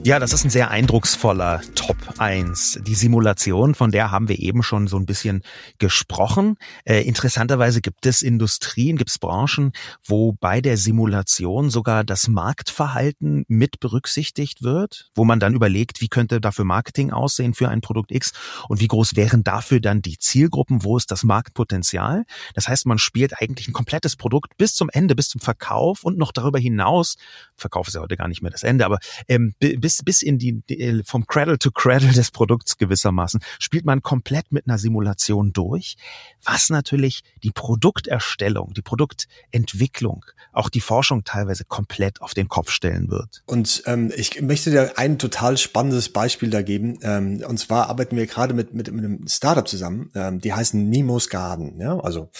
[0.06, 2.80] Ja, das ist ein sehr eindrucksvoller Top 1.
[2.86, 5.42] Die Simulation, von der haben wir eben schon so ein bisschen
[5.78, 6.58] gesprochen.
[6.84, 9.72] Äh, interessanterweise gibt es Industrien, gibt es Branchen,
[10.06, 16.08] wo bei der Simulation sogar das Marktverhalten mit berücksichtigt wird, wo man dann überlegt, wie
[16.08, 18.34] könnte dafür Marketing aussehen für ein Produkt X
[18.68, 22.24] und wie groß wären dafür dann die Zielgruppen, wo ist das Marktpotenzial.
[22.52, 26.18] Das heißt, man spielt eigentlich ein komplettes Produkt bis zum Ende, bis zum Verkauf und
[26.18, 27.16] noch darüber hinaus,
[27.56, 28.98] Verkauf ist ja heute gar nicht mehr das Ende, aber
[29.28, 33.84] ähm, bis bis, bis in die, die, vom Cradle to Cradle des Produkts gewissermaßen, spielt
[33.84, 35.96] man komplett mit einer Simulation durch,
[36.44, 43.10] was natürlich die Produkterstellung, die Produktentwicklung, auch die Forschung teilweise komplett auf den Kopf stellen
[43.10, 43.42] wird.
[43.46, 46.98] Und ähm, ich möchte dir ein total spannendes Beispiel da geben.
[47.02, 50.88] Ähm, und zwar arbeiten wir gerade mit, mit, mit einem Startup zusammen, ähm, die heißen
[50.88, 52.30] Nemo's Garden, ja, also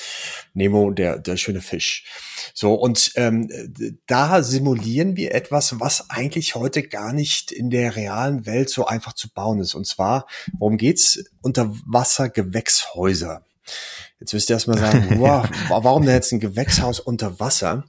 [0.52, 2.04] Nemo, der, der schöne Fisch.
[2.52, 3.48] So, und ähm,
[4.06, 9.14] da simulieren wir etwas, was eigentlich heute gar nicht in der realen Welt so einfach
[9.14, 9.74] zu bauen ist.
[9.74, 10.26] Und zwar,
[10.58, 11.24] worum geht's?
[11.42, 13.42] Unterwassergewächshäuser.
[14.20, 17.84] Jetzt wirst du erstmal sagen, wow, warum denn jetzt ein Gewächshaus unter Wasser?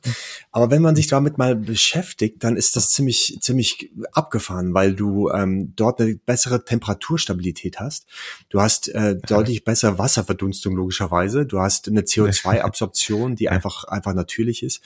[0.51, 5.30] Aber wenn man sich damit mal beschäftigt, dann ist das ziemlich, ziemlich abgefahren, weil du
[5.30, 8.06] ähm, dort eine bessere Temperaturstabilität hast.
[8.49, 11.45] Du hast äh, deutlich bessere Wasserverdunstung logischerweise.
[11.45, 14.82] Du hast eine CO2-Absorption, die einfach, einfach natürlich ist.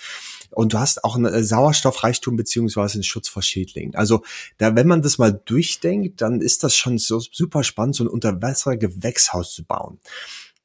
[0.51, 3.95] Und du hast auch einen Sauerstoffreichtum beziehungsweise einen Schutz vor Schädlingen.
[3.95, 4.23] Also
[4.57, 8.07] da, wenn man das mal durchdenkt, dann ist das schon so super spannend, so ein
[8.07, 9.99] Unterwasser-Gewächshaus zu bauen.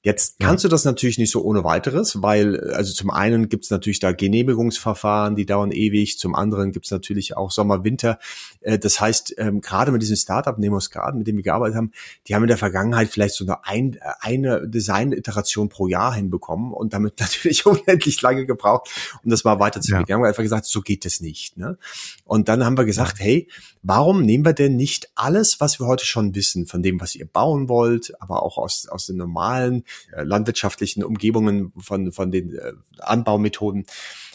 [0.05, 0.69] Jetzt kannst ja.
[0.69, 4.13] du das natürlich nicht so ohne weiteres, weil also zum einen gibt es natürlich da
[4.13, 8.19] Genehmigungsverfahren, die dauern ewig, zum anderen gibt es natürlich auch Sommer, Winter.
[8.61, 11.93] Äh, das heißt, ähm, gerade mit diesem Startup Nemos Garden, mit dem wir gearbeitet haben,
[12.29, 16.93] die haben in der Vergangenheit vielleicht so eine, ein, eine Design-Iteration pro Jahr hinbekommen und
[16.93, 18.91] damit natürlich unendlich lange gebraucht,
[19.25, 20.03] um das mal weiterzugehen.
[20.03, 20.09] Ja.
[20.09, 21.57] Wir haben einfach gesagt, so geht es nicht.
[21.57, 21.79] Ne?
[22.27, 23.25] Und dann haben wir gesagt, ja.
[23.25, 23.49] hey,
[23.83, 27.27] warum nehmen wir denn nicht alles, was wir heute schon wissen, von dem, was ihr
[27.27, 29.85] bauen wollt, aber auch aus, aus den normalen
[30.22, 33.86] landwirtschaftlichen Umgebungen von, von den äh, Anbaumethoden,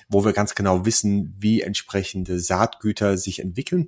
[0.10, 3.88] wo wir ganz genau wissen, wie entsprechende Saatgüter sich entwickeln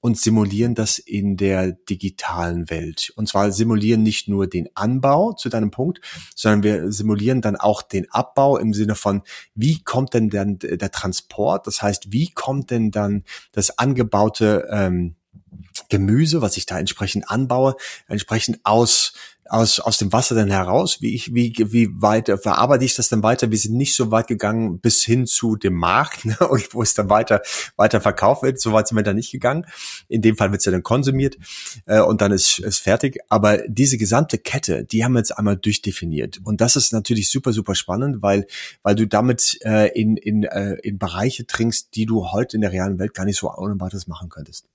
[0.00, 3.10] und simulieren das in der digitalen Welt.
[3.16, 6.00] Und zwar simulieren nicht nur den Anbau zu deinem Punkt,
[6.36, 9.22] sondern wir simulieren dann auch den Abbau im Sinne von,
[9.54, 11.66] wie kommt denn dann der Transport?
[11.66, 15.16] Das heißt, wie kommt denn dann das angebaute ähm,
[15.88, 19.14] Gemüse, was ich da entsprechend anbaue, entsprechend aus
[19.48, 21.00] aus, aus dem Wasser denn heraus?
[21.00, 23.50] Wie, ich, wie, wie weit verarbeite ich das dann weiter?
[23.50, 26.94] Wir sind nicht so weit gegangen bis hin zu dem Markt, ne, und wo es
[26.94, 27.42] dann weiter,
[27.76, 28.60] weiter verkauft wird.
[28.60, 29.66] So weit sind wir da nicht gegangen.
[30.08, 31.36] In dem Fall wird es ja dann konsumiert
[31.86, 33.18] äh, und dann ist es fertig.
[33.28, 36.40] Aber diese gesamte Kette, die haben wir jetzt einmal durchdefiniert.
[36.44, 38.46] Und das ist natürlich super, super spannend, weil,
[38.82, 42.72] weil du damit äh, in, in, äh, in Bereiche dringst, die du heute in der
[42.72, 44.66] realen Welt gar nicht so ohne weiteres machen könntest.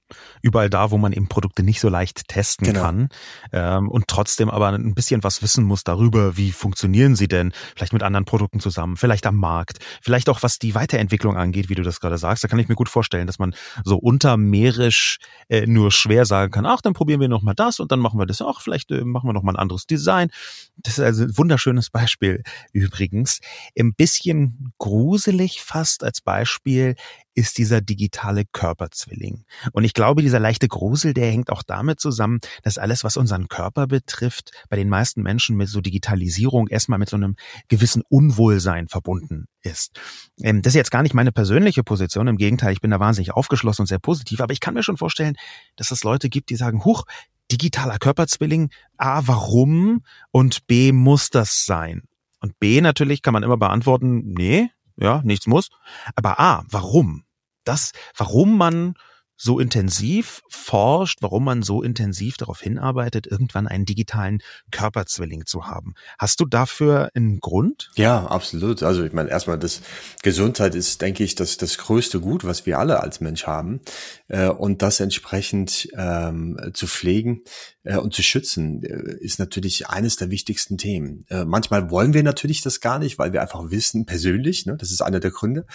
[0.41, 2.81] Überall da, wo man eben Produkte nicht so leicht testen genau.
[2.81, 3.09] kann
[3.51, 7.93] ähm, und trotzdem aber ein bisschen was wissen muss darüber, wie funktionieren sie denn, vielleicht
[7.93, 11.83] mit anderen Produkten zusammen, vielleicht am Markt, vielleicht auch was die Weiterentwicklung angeht, wie du
[11.83, 12.43] das gerade sagst.
[12.43, 13.53] Da kann ich mir gut vorstellen, dass man
[13.83, 15.17] so untermeerisch
[15.49, 18.19] äh, nur schwer sagen kann, ach, dann probieren wir noch mal das und dann machen
[18.19, 20.29] wir das, ach, vielleicht äh, machen wir noch mal ein anderes Design.
[20.77, 22.43] Das ist also ein wunderschönes Beispiel
[22.73, 23.39] übrigens.
[23.77, 26.95] Ein bisschen gruselig fast als Beispiel
[27.35, 29.45] ist dieser digitale Körperzwilling.
[29.71, 33.47] Und ich glaube, dieser leichte Grusel, der hängt auch damit zusammen, dass alles, was unseren
[33.47, 37.35] Körper betrifft, bei den meisten Menschen mit so Digitalisierung erstmal mit so einem
[37.67, 39.99] gewissen Unwohlsein verbunden ist.
[40.41, 42.27] Ähm, das ist jetzt gar nicht meine persönliche Position.
[42.27, 44.41] Im Gegenteil, ich bin da wahnsinnig aufgeschlossen und sehr positiv.
[44.41, 45.35] Aber ich kann mir schon vorstellen,
[45.75, 47.05] dass es Leute gibt, die sagen, huch,
[47.51, 50.03] digitaler Körperzwilling, A, warum?
[50.31, 52.03] Und B, muss das sein?
[52.41, 54.69] Und B, natürlich kann man immer beantworten, nee,
[54.99, 55.69] ja, nichts muss.
[56.15, 57.23] Aber A, warum?
[57.63, 58.95] Das, warum man
[59.41, 65.93] so intensiv forscht, warum man so intensiv darauf hinarbeitet, irgendwann einen digitalen Körperzwilling zu haben.
[66.19, 67.89] Hast du dafür einen Grund?
[67.95, 68.83] Ja, absolut.
[68.83, 69.81] Also ich meine, erstmal das
[70.23, 73.79] Gesundheit ist, denke ich, das, das größte Gut, was wir alle als Mensch haben.
[74.27, 77.43] Äh, und das entsprechend ähm, zu pflegen
[77.83, 81.25] äh, und zu schützen, äh, ist natürlich eines der wichtigsten Themen.
[81.29, 84.91] Äh, manchmal wollen wir natürlich das gar nicht, weil wir einfach wissen, persönlich, ne, das
[84.91, 85.65] ist einer der Gründe,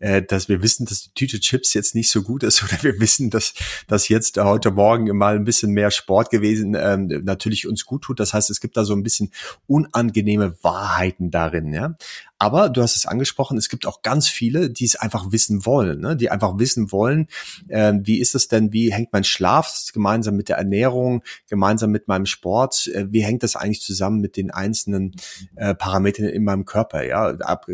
[0.00, 2.98] äh, dass wir wissen, dass die Tüte Chips jetzt nicht so gut ist oder wir
[3.00, 3.54] wissen, wissen, dass,
[3.86, 8.20] dass jetzt heute Morgen mal ein bisschen mehr Sport gewesen ähm, natürlich uns gut tut.
[8.20, 9.30] Das heißt, es gibt da so ein bisschen
[9.66, 11.72] unangenehme Wahrheiten darin.
[11.72, 11.96] Ja?
[12.38, 16.00] Aber du hast es angesprochen, es gibt auch ganz viele, die es einfach wissen wollen,
[16.00, 16.16] ne?
[16.16, 17.28] die einfach wissen wollen,
[17.68, 22.08] äh, wie ist es denn, wie hängt mein Schlaf gemeinsam mit der Ernährung, gemeinsam mit
[22.08, 25.14] meinem Sport, äh, wie hängt das eigentlich zusammen mit den einzelnen
[25.54, 27.04] äh, Parametern in meinem Körper?
[27.04, 27.66] Ja, Ab,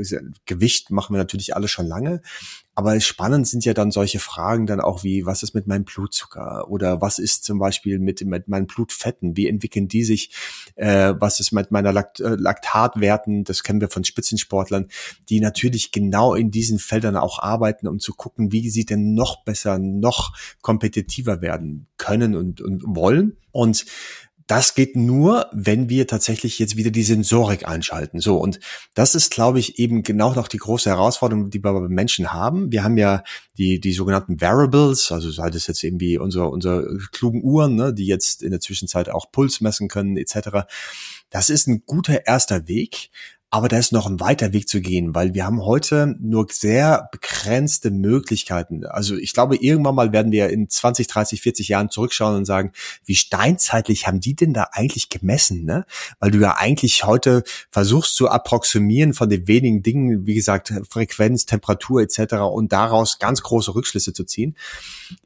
[0.47, 2.20] Gewicht machen wir natürlich alle schon lange,
[2.79, 6.70] aber spannend sind ja dann solche Fragen dann auch wie, was ist mit meinem Blutzucker
[6.70, 9.37] oder was ist zum Beispiel mit, mit meinen Blutfetten?
[9.37, 10.31] Wie entwickeln die sich?
[10.76, 13.43] Äh, was ist mit meiner Lakt äh, Laktatwerten?
[13.43, 14.87] Das kennen wir von Spitzensportlern,
[15.29, 19.43] die natürlich genau in diesen Feldern auch arbeiten, um zu gucken, wie sie denn noch
[19.43, 23.39] besser, noch kompetitiver werden können und, und wollen.
[23.51, 23.87] Und
[24.49, 28.18] das geht nur, wenn wir tatsächlich jetzt wieder die Sensorik einschalten.
[28.18, 28.59] So, und
[28.94, 32.72] das ist, glaube ich, eben genau noch die große Herausforderung, die wir bei Menschen haben.
[32.72, 33.22] Wir haben ja
[33.59, 38.07] die, die sogenannten Variables, also sei das jetzt irgendwie unsere, unsere klugen Uhren, ne, die
[38.07, 40.66] jetzt in der Zwischenzeit auch Puls messen können, etc.
[41.28, 43.11] Das ist ein guter erster Weg,
[43.51, 47.09] aber da ist noch ein weiter Weg zu gehen, weil wir haben heute nur sehr
[47.12, 48.84] begrenzte Möglichkeiten.
[48.84, 52.72] Also ich glaube, irgendwann mal werden wir in 20, 30, 40 Jahren zurückschauen und sagen,
[53.07, 55.64] wie steinzeitlich haben die denn da eigentlich gemessen?
[55.64, 55.86] Ne?
[56.20, 61.46] Weil du ja eigentlich heute versuchst zu approximieren von den wenigen Dingen, wie gesagt, Frequenz,
[61.46, 62.34] Temperatur etc.
[62.53, 64.57] und daraus ganz große Rückschlüsse zu ziehen.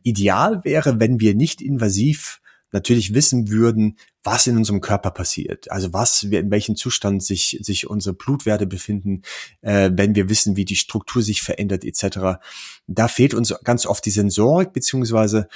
[0.04, 2.40] Ideal wäre, wenn wir nicht invasiv
[2.72, 5.70] natürlich wissen würden, was in unserem Körper passiert.
[5.70, 9.22] Also was, in welchem Zustand sich, sich unsere Blutwerte befinden,
[9.60, 12.40] äh, wenn wir wissen, wie die Struktur sich verändert etc.
[12.86, 15.48] Da fehlt uns ganz oft die Sensorik beziehungsweise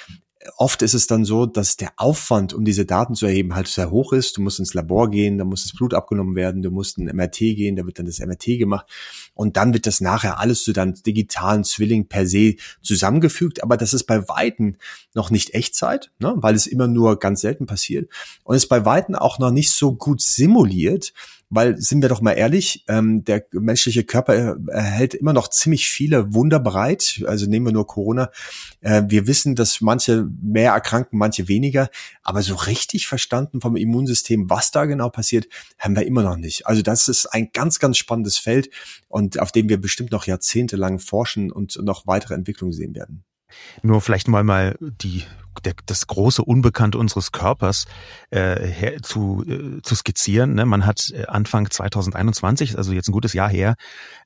[0.56, 3.90] oft ist es dann so, dass der Aufwand, um diese Daten zu erheben, halt sehr
[3.90, 4.36] hoch ist.
[4.36, 7.38] Du musst ins Labor gehen, da muss das Blut abgenommen werden, du musst ein MRT
[7.38, 8.86] gehen, da wird dann das MRT gemacht
[9.34, 13.62] und dann wird das nachher alles zu deinem digitalen Zwilling per se zusammengefügt.
[13.62, 14.76] Aber das ist bei Weitem
[15.14, 16.34] noch nicht Echtzeit, ne?
[16.36, 18.10] weil es immer nur ganz selten passiert
[18.44, 21.12] und ist bei Weitem auch noch nicht so gut simuliert,
[21.48, 26.34] weil sind wir doch mal ehrlich, ähm, der menschliche Körper erhält immer noch ziemlich viele
[26.34, 27.22] Wunder bereit.
[27.26, 28.30] Also nehmen wir nur Corona.
[28.80, 31.88] Äh, wir wissen, dass manche mehr erkranken, manche weniger,
[32.22, 35.46] aber so richtig verstanden vom Immunsystem, was da genau passiert,
[35.78, 36.66] haben wir immer noch nicht.
[36.66, 38.70] Also das ist ein ganz, ganz spannendes Feld
[39.08, 43.24] und auf dem wir bestimmt noch jahrzehntelang forschen und noch weitere Entwicklungen sehen werden.
[43.82, 45.24] Nur vielleicht mal mal die
[45.86, 47.86] das große Unbekannte unseres Körpers
[48.30, 50.54] äh, her, zu, äh, zu skizzieren.
[50.54, 50.66] Ne?
[50.66, 53.76] Man hat äh, Anfang 2021, also jetzt ein gutes Jahr her,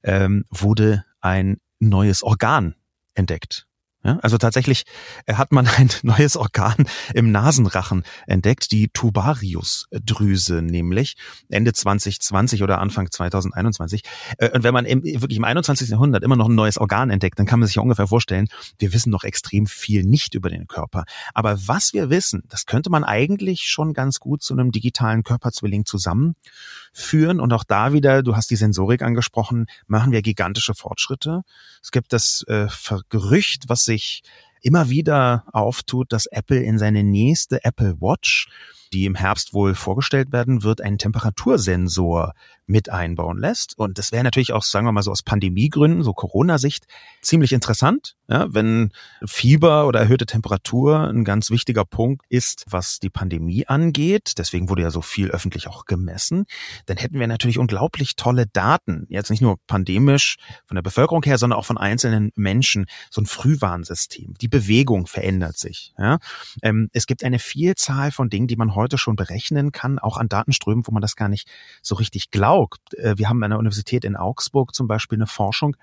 [0.03, 2.75] ähm, wurde ein neues Organ
[3.15, 3.67] entdeckt.
[4.03, 4.85] Ja, also tatsächlich
[5.27, 11.17] äh, hat man ein neues Organ im Nasenrachen entdeckt, die Tubariusdrüse nämlich
[11.51, 14.03] Ende 2020 oder Anfang 2021.
[14.39, 15.91] Äh, und wenn man im, wirklich im 21.
[15.91, 18.49] Jahrhundert immer noch ein neues Organ entdeckt, dann kann man sich ja ungefähr vorstellen,
[18.79, 21.05] wir wissen noch extrem viel nicht über den Körper.
[21.35, 25.85] Aber was wir wissen, das könnte man eigentlich schon ganz gut zu einem digitalen Körperzwilling
[25.85, 27.39] zusammenführen.
[27.39, 31.43] Und auch da wieder, du hast die Sensorik angesprochen, machen wir gigantische Fortschritte.
[31.83, 32.69] Es gibt das äh,
[33.11, 34.23] Gerücht, was sich
[34.63, 38.49] immer wieder auftut, dass Apple in seine nächste Apple Watch
[38.93, 42.35] die im Herbst wohl vorgestellt werden wird, einen Temperatursensor
[42.71, 43.77] mit einbauen lässt.
[43.77, 46.87] Und das wäre natürlich auch, sagen wir mal so aus Pandemiegründen, so Corona-Sicht,
[47.21, 48.93] ziemlich interessant, ja, wenn
[49.27, 54.35] Fieber oder erhöhte Temperatur ein ganz wichtiger Punkt ist, was die Pandemie angeht.
[54.39, 56.47] Deswegen wurde ja so viel öffentlich auch gemessen.
[56.87, 59.07] Dann hätten wir natürlich unglaublich tolle Daten.
[59.09, 62.87] Jetzt nicht nur pandemisch von der Bevölkerung her, sondern auch von einzelnen Menschen.
[63.11, 64.35] So ein Frühwarnsystem.
[64.41, 65.93] Die Bewegung verändert sich.
[65.99, 66.19] Ja.
[66.63, 70.29] Ähm, es gibt eine Vielzahl von Dingen, die man heute schon berechnen kann, auch an
[70.29, 71.49] Datenströmen, wo man das gar nicht
[71.83, 72.95] so richtig glaubt.
[72.95, 75.77] Äh, wir haben an der Universität in Augsburg zum Beispiel eine Forschung,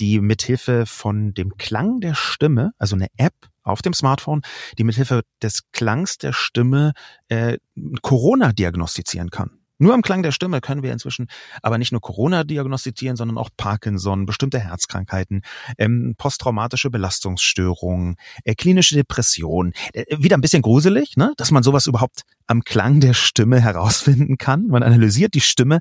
[0.00, 4.42] die mithilfe von dem Klang der Stimme, also eine App auf dem Smartphone,
[4.78, 6.92] die mithilfe des Klangs der Stimme
[7.28, 7.58] äh,
[8.02, 9.61] Corona diagnostizieren kann.
[9.82, 11.26] Nur im Klang der Stimme können wir inzwischen
[11.60, 15.42] aber nicht nur Corona diagnostizieren, sondern auch Parkinson, bestimmte Herzkrankheiten,
[15.76, 18.14] ähm, posttraumatische Belastungsstörungen,
[18.44, 19.72] äh, klinische Depression.
[19.92, 21.32] Äh, wieder ein bisschen gruselig, ne?
[21.36, 24.68] dass man sowas überhaupt am Klang der Stimme herausfinden kann.
[24.68, 25.80] Man analysiert die Stimme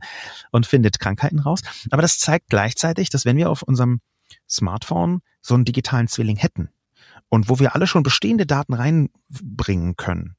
[0.50, 1.62] und findet Krankheiten raus.
[1.92, 4.00] Aber das zeigt gleichzeitig, dass wenn wir auf unserem
[4.50, 6.70] Smartphone so einen digitalen Zwilling hätten
[7.30, 10.38] und wo wir alle schon bestehende Daten reinbringen können,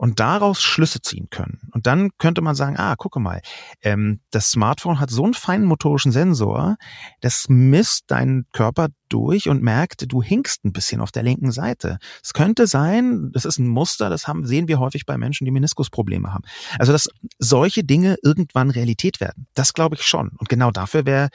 [0.00, 1.60] und daraus Schlüsse ziehen können.
[1.72, 3.42] Und dann könnte man sagen, ah, gucke mal,
[3.82, 6.78] ähm, das Smartphone hat so einen feinen motorischen Sensor,
[7.20, 11.98] das misst deinen Körper durch und merkt, du hinkst ein bisschen auf der linken Seite.
[12.24, 15.50] Es könnte sein, das ist ein Muster, das haben, sehen wir häufig bei Menschen, die
[15.50, 16.44] Meniskusprobleme haben.
[16.78, 19.48] Also, dass solche Dinge irgendwann Realität werden.
[19.52, 20.30] Das glaube ich schon.
[20.38, 21.28] Und genau dafür wäre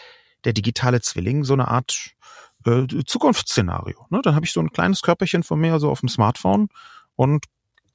[0.44, 2.14] der digitale Zwilling so eine Art
[2.66, 4.08] äh, Zukunftsszenario.
[4.10, 4.22] Ne?
[4.24, 6.70] Dann habe ich so ein kleines Körperchen von mir so auf dem Smartphone
[7.16, 7.46] und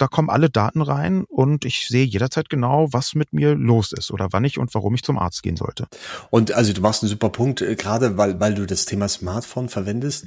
[0.01, 4.11] da kommen alle Daten rein und ich sehe jederzeit genau, was mit mir los ist
[4.11, 5.89] oder wann ich und warum ich zum Arzt gehen sollte.
[6.31, 9.69] Und also du machst einen super Punkt, äh, gerade weil, weil du das Thema Smartphone
[9.69, 10.27] verwendest.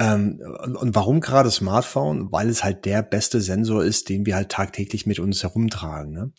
[0.00, 0.40] Ähm,
[0.80, 2.32] und, warum gerade Smartphone?
[2.32, 6.12] Weil es halt der beste Sensor ist, den wir halt tagtäglich mit uns herumtragen.
[6.12, 6.32] Ne?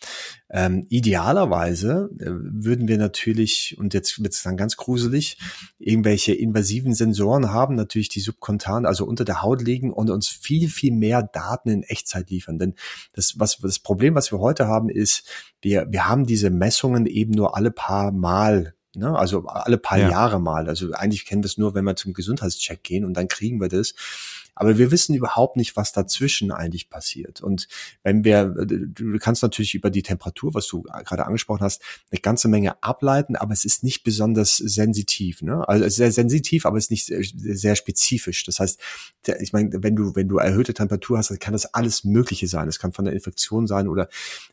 [0.50, 5.38] Ähm, idealerweise äh, würden wir natürlich, und jetzt wird es dann ganz gruselig,
[5.78, 10.68] irgendwelche invasiven Sensoren haben, natürlich die subkontan, also unter der Haut liegen und uns viel,
[10.68, 12.58] viel mehr Daten in Echtzeit liefern.
[12.58, 12.74] Denn
[13.12, 15.28] das, was, das Problem, was wir heute haben, ist,
[15.60, 19.16] wir, wir haben diese Messungen eben nur alle paar Mal Ne?
[19.16, 20.10] Also alle paar ja.
[20.10, 20.68] Jahre mal.
[20.68, 23.94] Also eigentlich kennen das nur, wenn wir zum Gesundheitscheck gehen und dann kriegen wir das.
[24.54, 27.40] Aber wir wissen überhaupt nicht, was dazwischen eigentlich passiert.
[27.40, 27.68] Und
[28.02, 32.48] wenn wir, du kannst natürlich über die Temperatur, was du gerade angesprochen hast, eine ganze
[32.48, 35.42] Menge ableiten, aber es ist nicht besonders sensitiv.
[35.42, 35.66] Ne?
[35.66, 38.44] Also sehr sensitiv, aber es ist nicht sehr, sehr spezifisch.
[38.44, 38.80] Das heißt,
[39.40, 42.68] ich meine, wenn du, wenn du erhöhte Temperatur hast, dann kann das alles Mögliche sein.
[42.68, 44.08] Es kann von der Infektion sein oder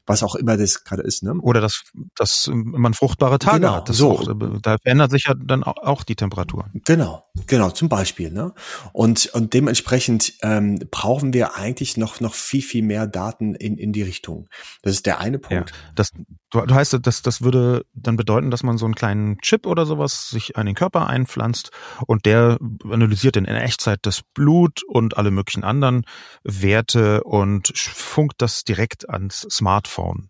[0.06, 1.24] was auch immer das gerade ist.
[1.24, 1.34] Ne?
[1.42, 1.84] Oder dass,
[2.16, 3.90] dass man fruchtbare Tage genau, hat.
[3.90, 4.12] Das so.
[4.12, 6.70] Auch, da verändert sich ja dann auch die Temperatur.
[6.86, 8.32] Genau, genau, zum Beispiel.
[8.32, 8.54] Ne?
[8.94, 13.78] Und, und dementsprechend dementsprechend ähm, brauchen wir eigentlich noch noch viel viel mehr Daten in
[13.78, 14.48] in die Richtung.
[14.82, 15.72] Das ist der eine Punkt.
[15.72, 16.12] Ja, das
[16.52, 19.86] du, du heißt, das das würde dann bedeuten, dass man so einen kleinen Chip oder
[19.86, 21.72] sowas sich an den Körper einpflanzt
[22.06, 22.58] und der
[22.90, 26.06] analysiert in Echtzeit das Blut und alle möglichen anderen
[26.44, 30.30] Werte und funkt das direkt ans Smartphone.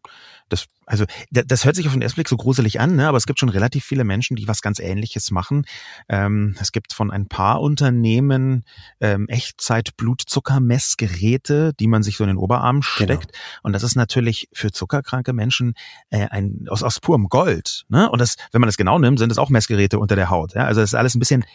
[0.49, 3.07] Das, also das hört sich auf den ersten Blick so gruselig an, ne?
[3.07, 5.65] aber es gibt schon relativ viele Menschen, die was ganz Ähnliches machen.
[6.07, 8.63] Ähm, es gibt von ein paar Unternehmen
[8.99, 12.91] ähm, Echtzeit-Blutzuckermessgeräte, die man sich so in den Oberarm genau.
[12.91, 13.31] steckt.
[13.31, 13.43] Genau.
[13.63, 15.73] Und das ist natürlich für zuckerkranke Menschen
[16.09, 17.85] äh, ein aus, aus purem Gold.
[17.89, 18.09] Ne?
[18.09, 20.55] Und das, wenn man das genau nimmt, sind es auch Messgeräte unter der Haut.
[20.55, 20.65] Ja?
[20.65, 21.45] Also das ist alles ein bisschen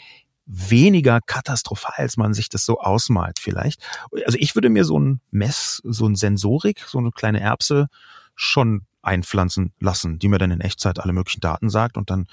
[0.47, 3.82] weniger katastrophal, als man sich das so ausmalt vielleicht.
[4.26, 7.88] Also ich würde mir so ein Mess, so ein Sensorik, so eine kleine Erbse
[8.35, 12.26] schon einpflanzen lassen, die mir dann in Echtzeit alle möglichen Daten sagt und dann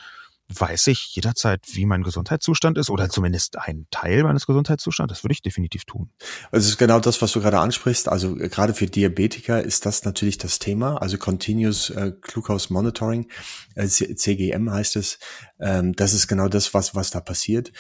[0.60, 5.14] weiß ich jederzeit, wie mein Gesundheitszustand ist oder zumindest ein Teil meines Gesundheitszustands.
[5.14, 6.10] Das würde ich definitiv tun.
[6.52, 8.10] Also es ist genau das, was du gerade ansprichst.
[8.10, 10.98] Also äh, gerade für Diabetiker ist das natürlich das Thema.
[10.98, 13.28] Also Continuous äh, Glucose Monitoring,
[13.76, 15.20] äh, CGM heißt es.
[15.60, 17.72] Ähm, das ist genau das, was was da passiert.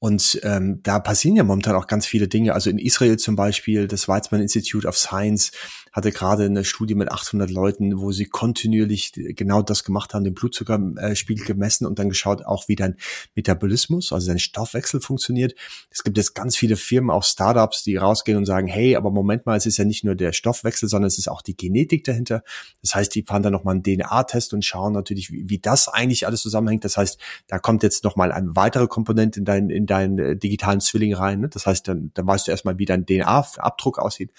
[0.00, 2.54] Und ähm, da passieren ja momentan auch ganz viele Dinge.
[2.54, 5.50] Also in Israel zum Beispiel, das Weizmann Institute of Science
[5.92, 10.34] hatte gerade eine Studie mit 800 Leuten, wo sie kontinuierlich genau das gemacht haben, den
[10.34, 12.96] Blutzuckerspiegel gemessen und dann geschaut auch, wie dein
[13.34, 15.54] Metabolismus, also dein Stoffwechsel funktioniert.
[15.90, 19.46] Es gibt jetzt ganz viele Firmen, auch Startups, die rausgehen und sagen, hey, aber Moment
[19.46, 22.44] mal, es ist ja nicht nur der Stoffwechsel, sondern es ist auch die Genetik dahinter.
[22.82, 26.26] Das heißt, die fahren dann nochmal einen DNA-Test und schauen natürlich, wie, wie das eigentlich
[26.26, 26.84] alles zusammenhängt.
[26.84, 27.18] Das heißt,
[27.48, 31.40] da kommt jetzt nochmal ein weiterer Komponent in dein, in deinen äh, digitalen Zwilling rein.
[31.40, 31.48] Ne?
[31.48, 34.30] Das heißt, dann, dann weißt du erstmal, wie dein DNA-Abdruck aussieht.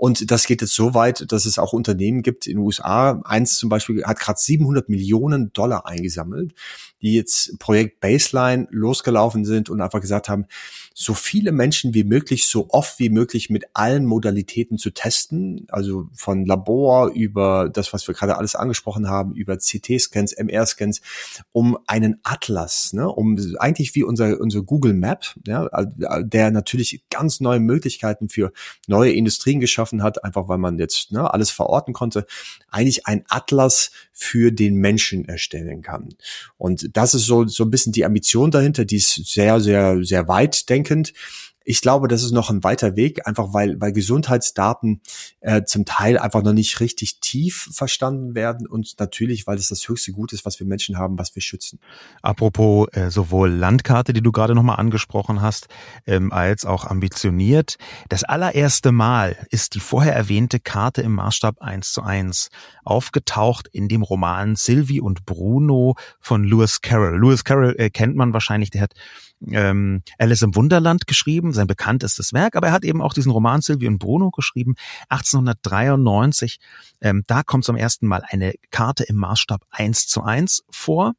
[0.00, 3.20] Und das geht jetzt so weit, dass es auch Unternehmen gibt in den USA.
[3.22, 6.54] Eins zum Beispiel hat gerade 700 Millionen Dollar eingesammelt,
[7.02, 10.46] die jetzt Projekt Baseline losgelaufen sind und einfach gesagt haben,
[10.94, 16.08] so viele Menschen wie möglich, so oft wie möglich mit allen Modalitäten zu testen, also
[16.14, 21.00] von Labor über das, was wir gerade alles angesprochen haben, über CT-Scans, MR-Scans,
[21.52, 25.68] um einen Atlas, ne, um eigentlich wie unser, unser Google Map, ja,
[26.22, 28.52] der natürlich ganz neue Möglichkeiten für
[28.86, 32.26] neue Industrien geschaffen hat, einfach weil man jetzt ne, alles verorten konnte,
[32.70, 36.10] eigentlich ein Atlas für den Menschen erstellen kann.
[36.58, 40.28] Und das ist so, so ein bisschen die Ambition dahinter, die ist sehr, sehr, sehr
[40.28, 41.12] weit denkend.
[41.70, 45.02] Ich glaube, das ist noch ein weiter Weg, einfach weil, weil Gesundheitsdaten
[45.38, 49.88] äh, zum Teil einfach noch nicht richtig tief verstanden werden und natürlich, weil es das
[49.88, 51.78] höchste Gut ist, was wir Menschen haben, was wir schützen.
[52.22, 55.68] Apropos äh, sowohl Landkarte, die du gerade nochmal angesprochen hast,
[56.08, 57.76] ähm, als auch ambitioniert.
[58.08, 62.48] Das allererste Mal ist die vorher erwähnte Karte im Maßstab 1 zu 1
[62.82, 67.16] aufgetaucht in dem Roman Sylvie und Bruno von Lewis Carroll.
[67.16, 68.94] Lewis Carroll äh, kennt man wahrscheinlich, der hat
[69.46, 73.62] ähm, Alice im Wunderland geschrieben, sein bekanntestes Werk, aber er hat eben auch diesen Roman
[73.62, 74.74] Sylvie und Bruno geschrieben,
[75.08, 76.58] 1893.
[77.00, 81.14] Ähm, da kommt zum ersten Mal eine Karte im Maßstab eins zu eins vor.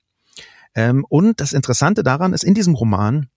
[0.75, 3.27] Ähm, und das Interessante daran ist, in diesem Roman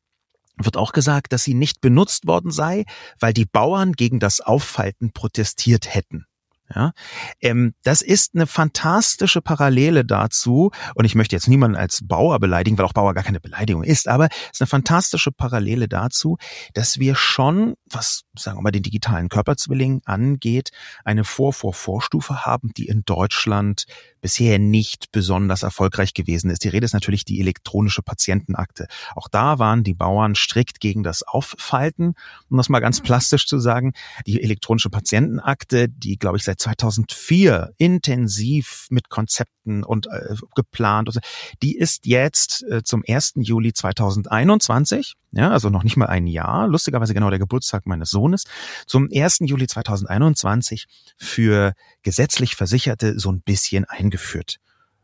[0.56, 2.84] wird auch gesagt, dass sie nicht benutzt worden sei,
[3.18, 6.26] weil die Bauern gegen das Auffalten protestiert hätten.
[6.74, 6.92] Ja,
[7.40, 10.70] ähm, das ist eine fantastische Parallele dazu.
[10.94, 14.08] Und ich möchte jetzt niemanden als Bauer beleidigen, weil auch Bauer gar keine Beleidigung ist.
[14.08, 16.36] Aber es ist eine fantastische Parallele dazu,
[16.72, 20.70] dass wir schon, was sagen wir mal den digitalen Körperzwilling angeht,
[21.04, 23.84] eine Vor-Vor-Vorstufe haben, die in Deutschland
[24.24, 26.64] bisher nicht besonders erfolgreich gewesen ist.
[26.64, 28.86] Die Rede ist natürlich die elektronische Patientenakte.
[29.14, 32.14] Auch da waren die Bauern strikt gegen das Auffalten.
[32.48, 33.92] Um das mal ganz plastisch zu sagen,
[34.26, 41.18] die elektronische Patientenakte, die, glaube ich, seit 2004 intensiv mit Konzepten und äh, geplant,
[41.62, 43.34] die ist jetzt äh, zum 1.
[43.36, 48.44] Juli 2021 ja, also noch nicht mal ein Jahr, lustigerweise genau der Geburtstag meines Sohnes,
[48.86, 49.40] zum 1.
[49.40, 54.58] Juli 2021 für gesetzlich Versicherte so ein bisschen eingeführt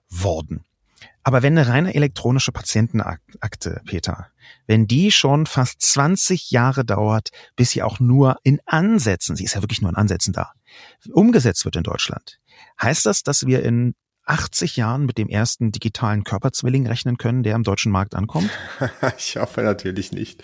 [0.09, 0.65] worden.
[1.23, 4.29] Aber wenn eine reine elektronische Patientenakte, Peter,
[4.67, 9.55] wenn die schon fast 20 Jahre dauert, bis sie auch nur in Ansätzen, sie ist
[9.55, 10.53] ja wirklich nur in Ansätzen da,
[11.13, 12.41] umgesetzt wird in Deutschland,
[12.81, 13.95] heißt das, dass wir in
[14.31, 18.51] 80 Jahren mit dem ersten digitalen Körperzwilling rechnen können, der am deutschen Markt ankommt?
[19.19, 20.43] ich hoffe natürlich nicht.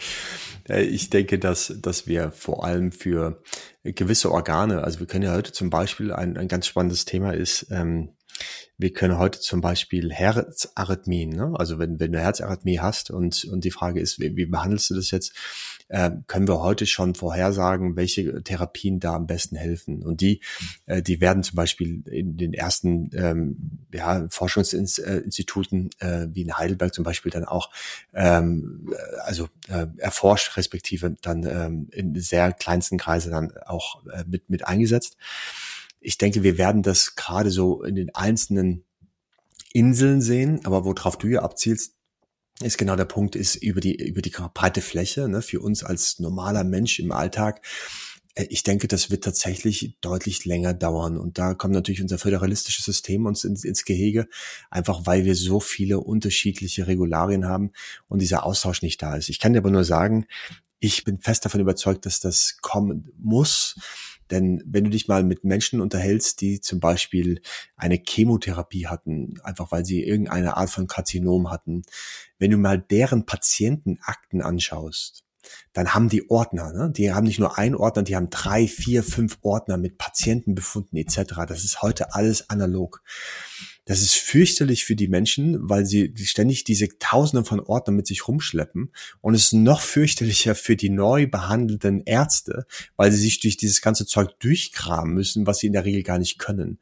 [0.68, 3.42] Äh, ich denke, dass, dass wir vor allem für
[3.84, 7.68] gewisse Organe, also wir können ja heute zum Beispiel, ein, ein ganz spannendes Thema ist,
[7.70, 8.15] ähm,
[8.78, 11.54] wir können heute zum Beispiel Herzarrhythmien, ne?
[11.54, 14.94] also wenn, wenn du Herzarrhythmie hast und, und die Frage ist, wie, wie behandelst du
[14.94, 15.32] das jetzt,
[15.88, 20.02] äh, können wir heute schon vorhersagen, welche Therapien da am besten helfen.
[20.02, 20.40] Und die,
[20.86, 26.92] äh, die werden zum Beispiel in den ersten ähm, ja, Forschungsinstituten äh, wie in Heidelberg
[26.92, 27.70] zum Beispiel dann auch
[28.14, 28.92] ähm,
[29.24, 34.66] also äh, erforscht, respektive dann ähm, in sehr kleinsten Kreisen dann auch äh, mit, mit
[34.66, 35.16] eingesetzt
[36.00, 38.84] ich denke, wir werden das gerade so in den einzelnen
[39.72, 41.94] Inseln sehen, aber worauf du ja abzielst,
[42.62, 46.18] ist genau der Punkt, ist über die, über die breite Fläche, ne, für uns als
[46.18, 47.60] normaler Mensch im Alltag.
[48.34, 51.18] Äh, ich denke, das wird tatsächlich deutlich länger dauern.
[51.18, 54.28] Und da kommt natürlich unser föderalistisches System uns ins, ins Gehege,
[54.70, 57.72] einfach weil wir so viele unterschiedliche Regularien haben
[58.08, 59.28] und dieser Austausch nicht da ist.
[59.28, 60.26] Ich kann dir aber nur sagen,
[60.78, 63.76] ich bin fest davon überzeugt, dass das kommen muss
[64.30, 67.40] denn wenn du dich mal mit Menschen unterhältst, die zum Beispiel
[67.76, 71.82] eine Chemotherapie hatten, einfach weil sie irgendeine Art von Karzinom hatten,
[72.38, 75.24] wenn du mal deren Patientenakten anschaust,
[75.72, 76.90] dann haben die Ordner, ne?
[76.90, 81.44] die haben nicht nur einen Ordner, die haben drei, vier, fünf Ordner mit Patientenbefunden etc.
[81.46, 83.02] Das ist heute alles analog.
[83.86, 88.26] Das ist fürchterlich für die Menschen, weil sie ständig diese Tausende von Ordnern mit sich
[88.26, 88.92] rumschleppen.
[89.20, 92.66] Und es ist noch fürchterlicher für die neu behandelten Ärzte,
[92.96, 96.18] weil sie sich durch dieses ganze Zeug durchkramen müssen, was sie in der Regel gar
[96.18, 96.80] nicht können.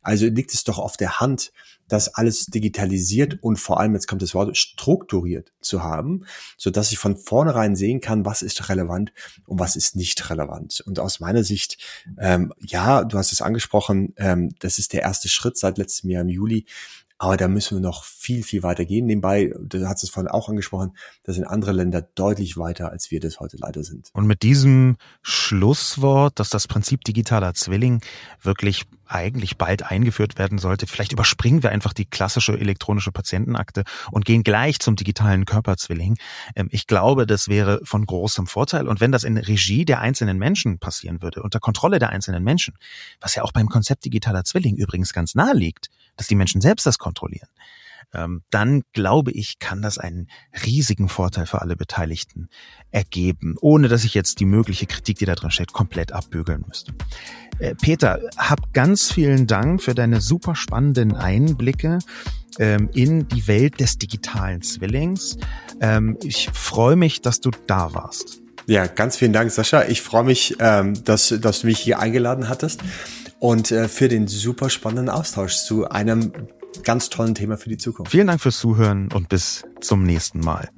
[0.00, 1.52] Also liegt es doch auf der Hand,
[1.88, 6.24] das alles digitalisiert und vor allem, jetzt kommt das Wort, strukturiert zu haben,
[6.56, 9.12] so dass ich von vornherein sehen kann, was ist relevant
[9.46, 10.82] und was ist nicht relevant.
[10.86, 11.78] Und aus meiner Sicht,
[12.18, 16.22] ähm, ja, du hast es angesprochen, ähm, das ist der erste Schritt seit letztem Jahr
[16.22, 16.66] im Juli,
[17.18, 19.06] aber da müssen wir noch viel, viel weiter gehen.
[19.06, 23.20] Nebenbei, du hast es vorhin auch angesprochen, da sind andere Länder deutlich weiter, als wir
[23.20, 24.10] das heute leider sind.
[24.12, 28.02] Und mit diesem Schlusswort, dass das Prinzip digitaler Zwilling
[28.42, 34.24] wirklich eigentlich bald eingeführt werden sollte, vielleicht überspringen wir einfach die klassische elektronische Patientenakte und
[34.24, 36.16] gehen gleich zum digitalen Körperzwilling.
[36.54, 38.88] Ähm, ich glaube, das wäre von großem Vorteil.
[38.88, 42.74] Und wenn das in Regie der einzelnen Menschen passieren würde, unter Kontrolle der einzelnen Menschen,
[43.20, 46.86] was ja auch beim Konzept digitaler Zwilling übrigens ganz nahe liegt, dass die Menschen selbst
[46.86, 47.48] das kontrollieren,
[48.50, 50.28] dann glaube ich, kann das einen
[50.64, 52.48] riesigen Vorteil für alle Beteiligten
[52.90, 56.94] ergeben, ohne dass ich jetzt die mögliche Kritik, die da drin steht, komplett abbügeln müsste.
[57.58, 61.98] Äh, Peter, hab ganz vielen Dank für deine super spannenden Einblicke
[62.58, 65.38] ähm, in die Welt des digitalen Zwillings.
[65.80, 68.40] Ähm, ich freue mich, dass du da warst.
[68.66, 69.84] Ja, ganz vielen Dank, Sascha.
[69.84, 72.82] Ich freue mich, ähm, dass, dass du mich hier eingeladen hattest
[73.38, 76.32] und äh, für den super spannenden Austausch zu einem
[76.82, 78.12] ganz tollen Thema für die Zukunft.
[78.12, 80.70] Vielen Dank fürs Zuhören und bis zum nächsten Mal.